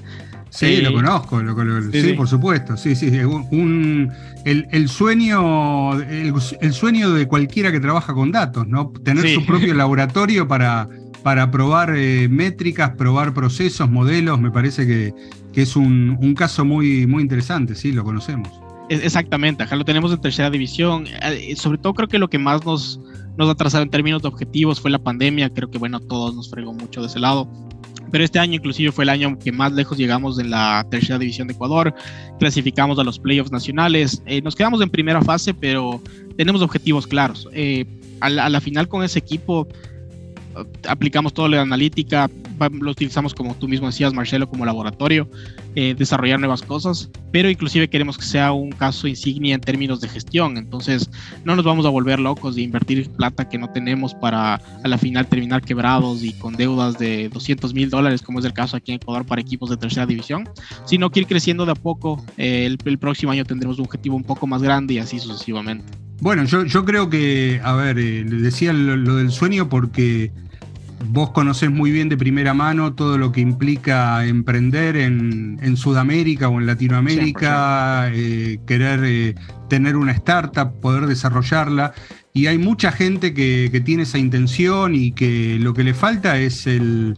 [0.50, 4.10] Sí, lo conozco, lo, sí, sí, por supuesto, sí, sí, un,
[4.44, 8.90] el, el, sueño, el, el, sueño de cualquiera que trabaja con datos, ¿no?
[9.04, 10.88] Tener su propio laboratorio para
[11.22, 15.14] para probar eh, métricas, probar procesos, modelos, me parece que,
[15.54, 18.48] es un, caso muy, muy interesante, sí, lo conocemos.
[18.88, 21.06] Exactamente, acá lo tenemos en tercera división.
[21.22, 23.00] Eh, sobre todo creo que lo que más nos,
[23.36, 27.00] nos en términos de objetivos fue la pandemia, creo que bueno, todos nos fregó mucho
[27.00, 27.48] de ese lado.
[28.10, 31.46] Pero este año inclusive fue el año que más lejos llegamos en la tercera división
[31.46, 31.94] de Ecuador,
[32.40, 36.02] clasificamos a los playoffs nacionales, eh, nos quedamos en primera fase, pero
[36.36, 37.48] tenemos objetivos claros.
[37.52, 39.68] la, a la final con ese equipo
[40.88, 42.30] aplicamos toda la analítica,
[42.80, 45.28] lo utilizamos como tú mismo decías, Marcelo, como laboratorio,
[45.74, 50.08] eh, desarrollar nuevas cosas, pero inclusive queremos que sea un caso insignia en términos de
[50.08, 51.10] gestión, entonces
[51.44, 54.98] no nos vamos a volver locos de invertir plata que no tenemos para a la
[54.98, 58.92] final terminar quebrados y con deudas de 200 mil dólares, como es el caso aquí
[58.92, 60.48] en Ecuador para equipos de tercera división,
[60.84, 64.16] sino que ir creciendo de a poco, eh, el, el próximo año tendremos un objetivo
[64.16, 66.09] un poco más grande y así sucesivamente.
[66.20, 70.30] Bueno, yo, yo creo que, a ver, eh, le decía lo, del sueño porque
[71.06, 76.48] vos conocés muy bien de primera mano todo lo que implica emprender en, en Sudamérica
[76.50, 79.34] o en Latinoamérica, eh, querer eh,
[79.70, 81.94] tener una startup, poder desarrollarla.
[82.34, 86.38] Y hay mucha gente que, que, tiene esa intención y que lo que le falta
[86.38, 87.16] es el,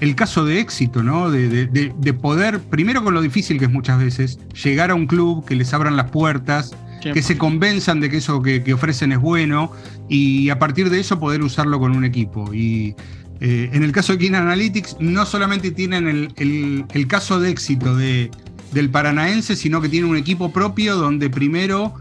[0.00, 1.30] el caso de éxito, ¿no?
[1.30, 5.08] De, de, de poder, primero con lo difícil que es muchas veces, llegar a un
[5.08, 9.12] club que les abran las puertas que se convenzan de que eso que, que, ofrecen
[9.12, 9.72] es bueno
[10.08, 12.52] y a partir de eso poder usarlo con un equipo.
[12.52, 12.94] Y
[13.40, 17.50] eh, en el caso de King Analytics, no solamente tienen el, el, el caso de
[17.50, 18.30] éxito de,
[18.72, 21.94] del paranaense, sino que tienen un equipo propio donde primero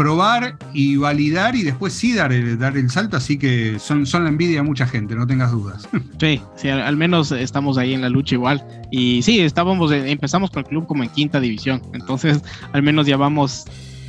[0.00, 4.24] probar y validar y después sí dar el, dar el salto, así que son, son
[4.24, 5.88] la envidia de mucha gente, no tengas dudas.
[6.20, 8.62] Sí, sí, al menos estamos ahí en la lucha igual.
[8.90, 12.42] Y sí, estábamos, empezamos con el club como en quinta división, entonces
[12.72, 13.64] al menos ya vamos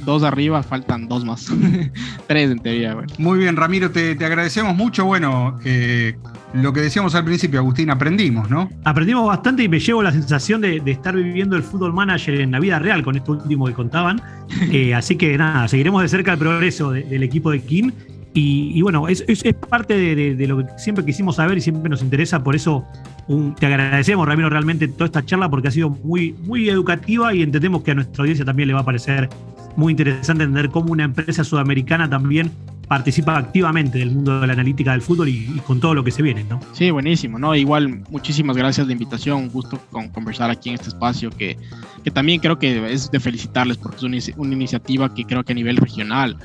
[0.06, 1.52] dos arriba, faltan dos más.
[2.28, 2.96] Tres en teoría.
[2.96, 3.14] Bueno.
[3.18, 5.06] Muy bien, Ramiro, te, te agradecemos mucho.
[5.06, 6.16] Bueno, eh,
[6.54, 8.70] lo que decíamos al principio, Agustín, aprendimos, ¿no?
[8.84, 12.52] Aprendimos bastante y me llevo la sensación de, de estar viviendo el fútbol manager en
[12.52, 14.22] la vida real con esto último que contaban.
[14.72, 17.92] Eh, así que nada, seguiremos de cerca el progreso de, del equipo de King.
[18.34, 21.62] Y, y bueno, es, es, es parte de, de, lo que siempre quisimos saber y
[21.62, 22.86] siempre nos interesa, por eso
[23.28, 27.42] un, te agradecemos, Ramiro, realmente toda esta charla porque ha sido muy, muy educativa y
[27.42, 29.30] entendemos que a nuestra audiencia también le va a parecer
[29.76, 32.52] muy interesante entender cómo una empresa sudamericana también
[32.88, 36.22] participa activamente del mundo de la analítica del fútbol y, con todo lo que se
[36.22, 36.60] viene, ¿no?
[36.74, 37.56] Sí, buenísimo, ¿no?
[37.56, 41.58] Igual, muchísimas gracias de invitación, un gusto con conversar aquí en este espacio que,
[42.04, 45.54] que también creo que es de felicitarles porque es una, una iniciativa que creo que
[45.54, 46.38] a nivel regional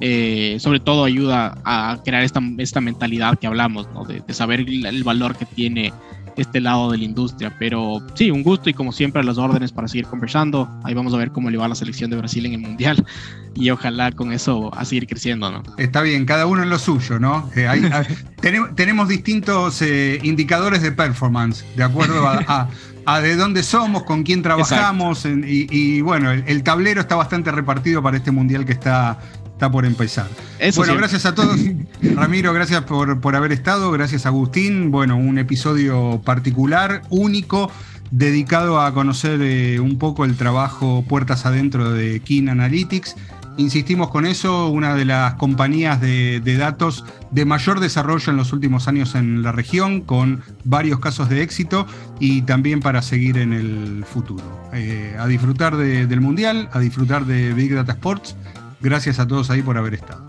[0.00, 4.04] eh, sobre todo ayuda a crear esta, esta mentalidad que hablamos, ¿no?
[4.04, 5.92] de, de, saber el, el, valor que tiene
[6.38, 7.54] este lado de la industria.
[7.58, 10.68] Pero sí, un gusto y como siempre a las órdenes para seguir conversando.
[10.84, 13.04] Ahí vamos a ver cómo le va a la selección de Brasil en el Mundial
[13.54, 15.50] y ojalá con eso a seguir creciendo.
[15.50, 15.62] ¿no?
[15.76, 17.50] Está bien, cada uno en lo suyo, ¿no?
[17.54, 18.06] Eh, hay, hay,
[18.40, 22.68] tenemos, tenemos, distintos eh, indicadores de performance, de acuerdo a, a
[23.08, 27.16] a de dónde somos, con quién trabajamos, en, y, y, bueno, el, el, tablero está
[27.16, 29.18] bastante repartido para este mundial que está,
[29.58, 30.28] está por empezar.
[30.60, 31.08] Eso bueno, siempre.
[31.08, 31.58] gracias a todos.
[32.14, 33.90] Ramiro, gracias por, por haber estado.
[33.90, 34.92] Gracias, Agustín.
[34.92, 37.68] Bueno, un episodio particular, único,
[38.12, 43.16] dedicado a conocer eh, un poco el trabajo puertas adentro de King Analytics.
[43.56, 48.52] Insistimos con eso, una de las compañías de, de, datos de mayor desarrollo en los
[48.52, 51.84] últimos años en la región, con varios casos de éxito
[52.20, 54.44] y también para seguir en el futuro.
[54.72, 58.36] Eh, a disfrutar de, del Mundial, a disfrutar de Big Data Sports.
[58.80, 60.24] Gracias a todos ahí por haber estado.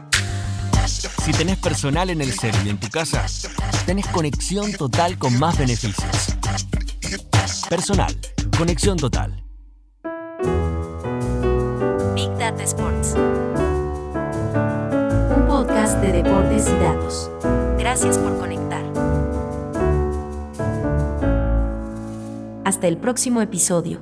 [1.24, 3.26] Si tenés personal en el cel y en tu casa,
[3.86, 6.36] tenés conexión total con más beneficios.
[7.70, 8.16] Personal,
[8.58, 9.44] conexión total.
[12.16, 13.14] Big Data Sports.
[15.36, 17.30] Un podcast de deportes y datos.
[17.78, 18.84] Gracias por conectar.
[22.66, 24.02] Hasta el próximo episodio.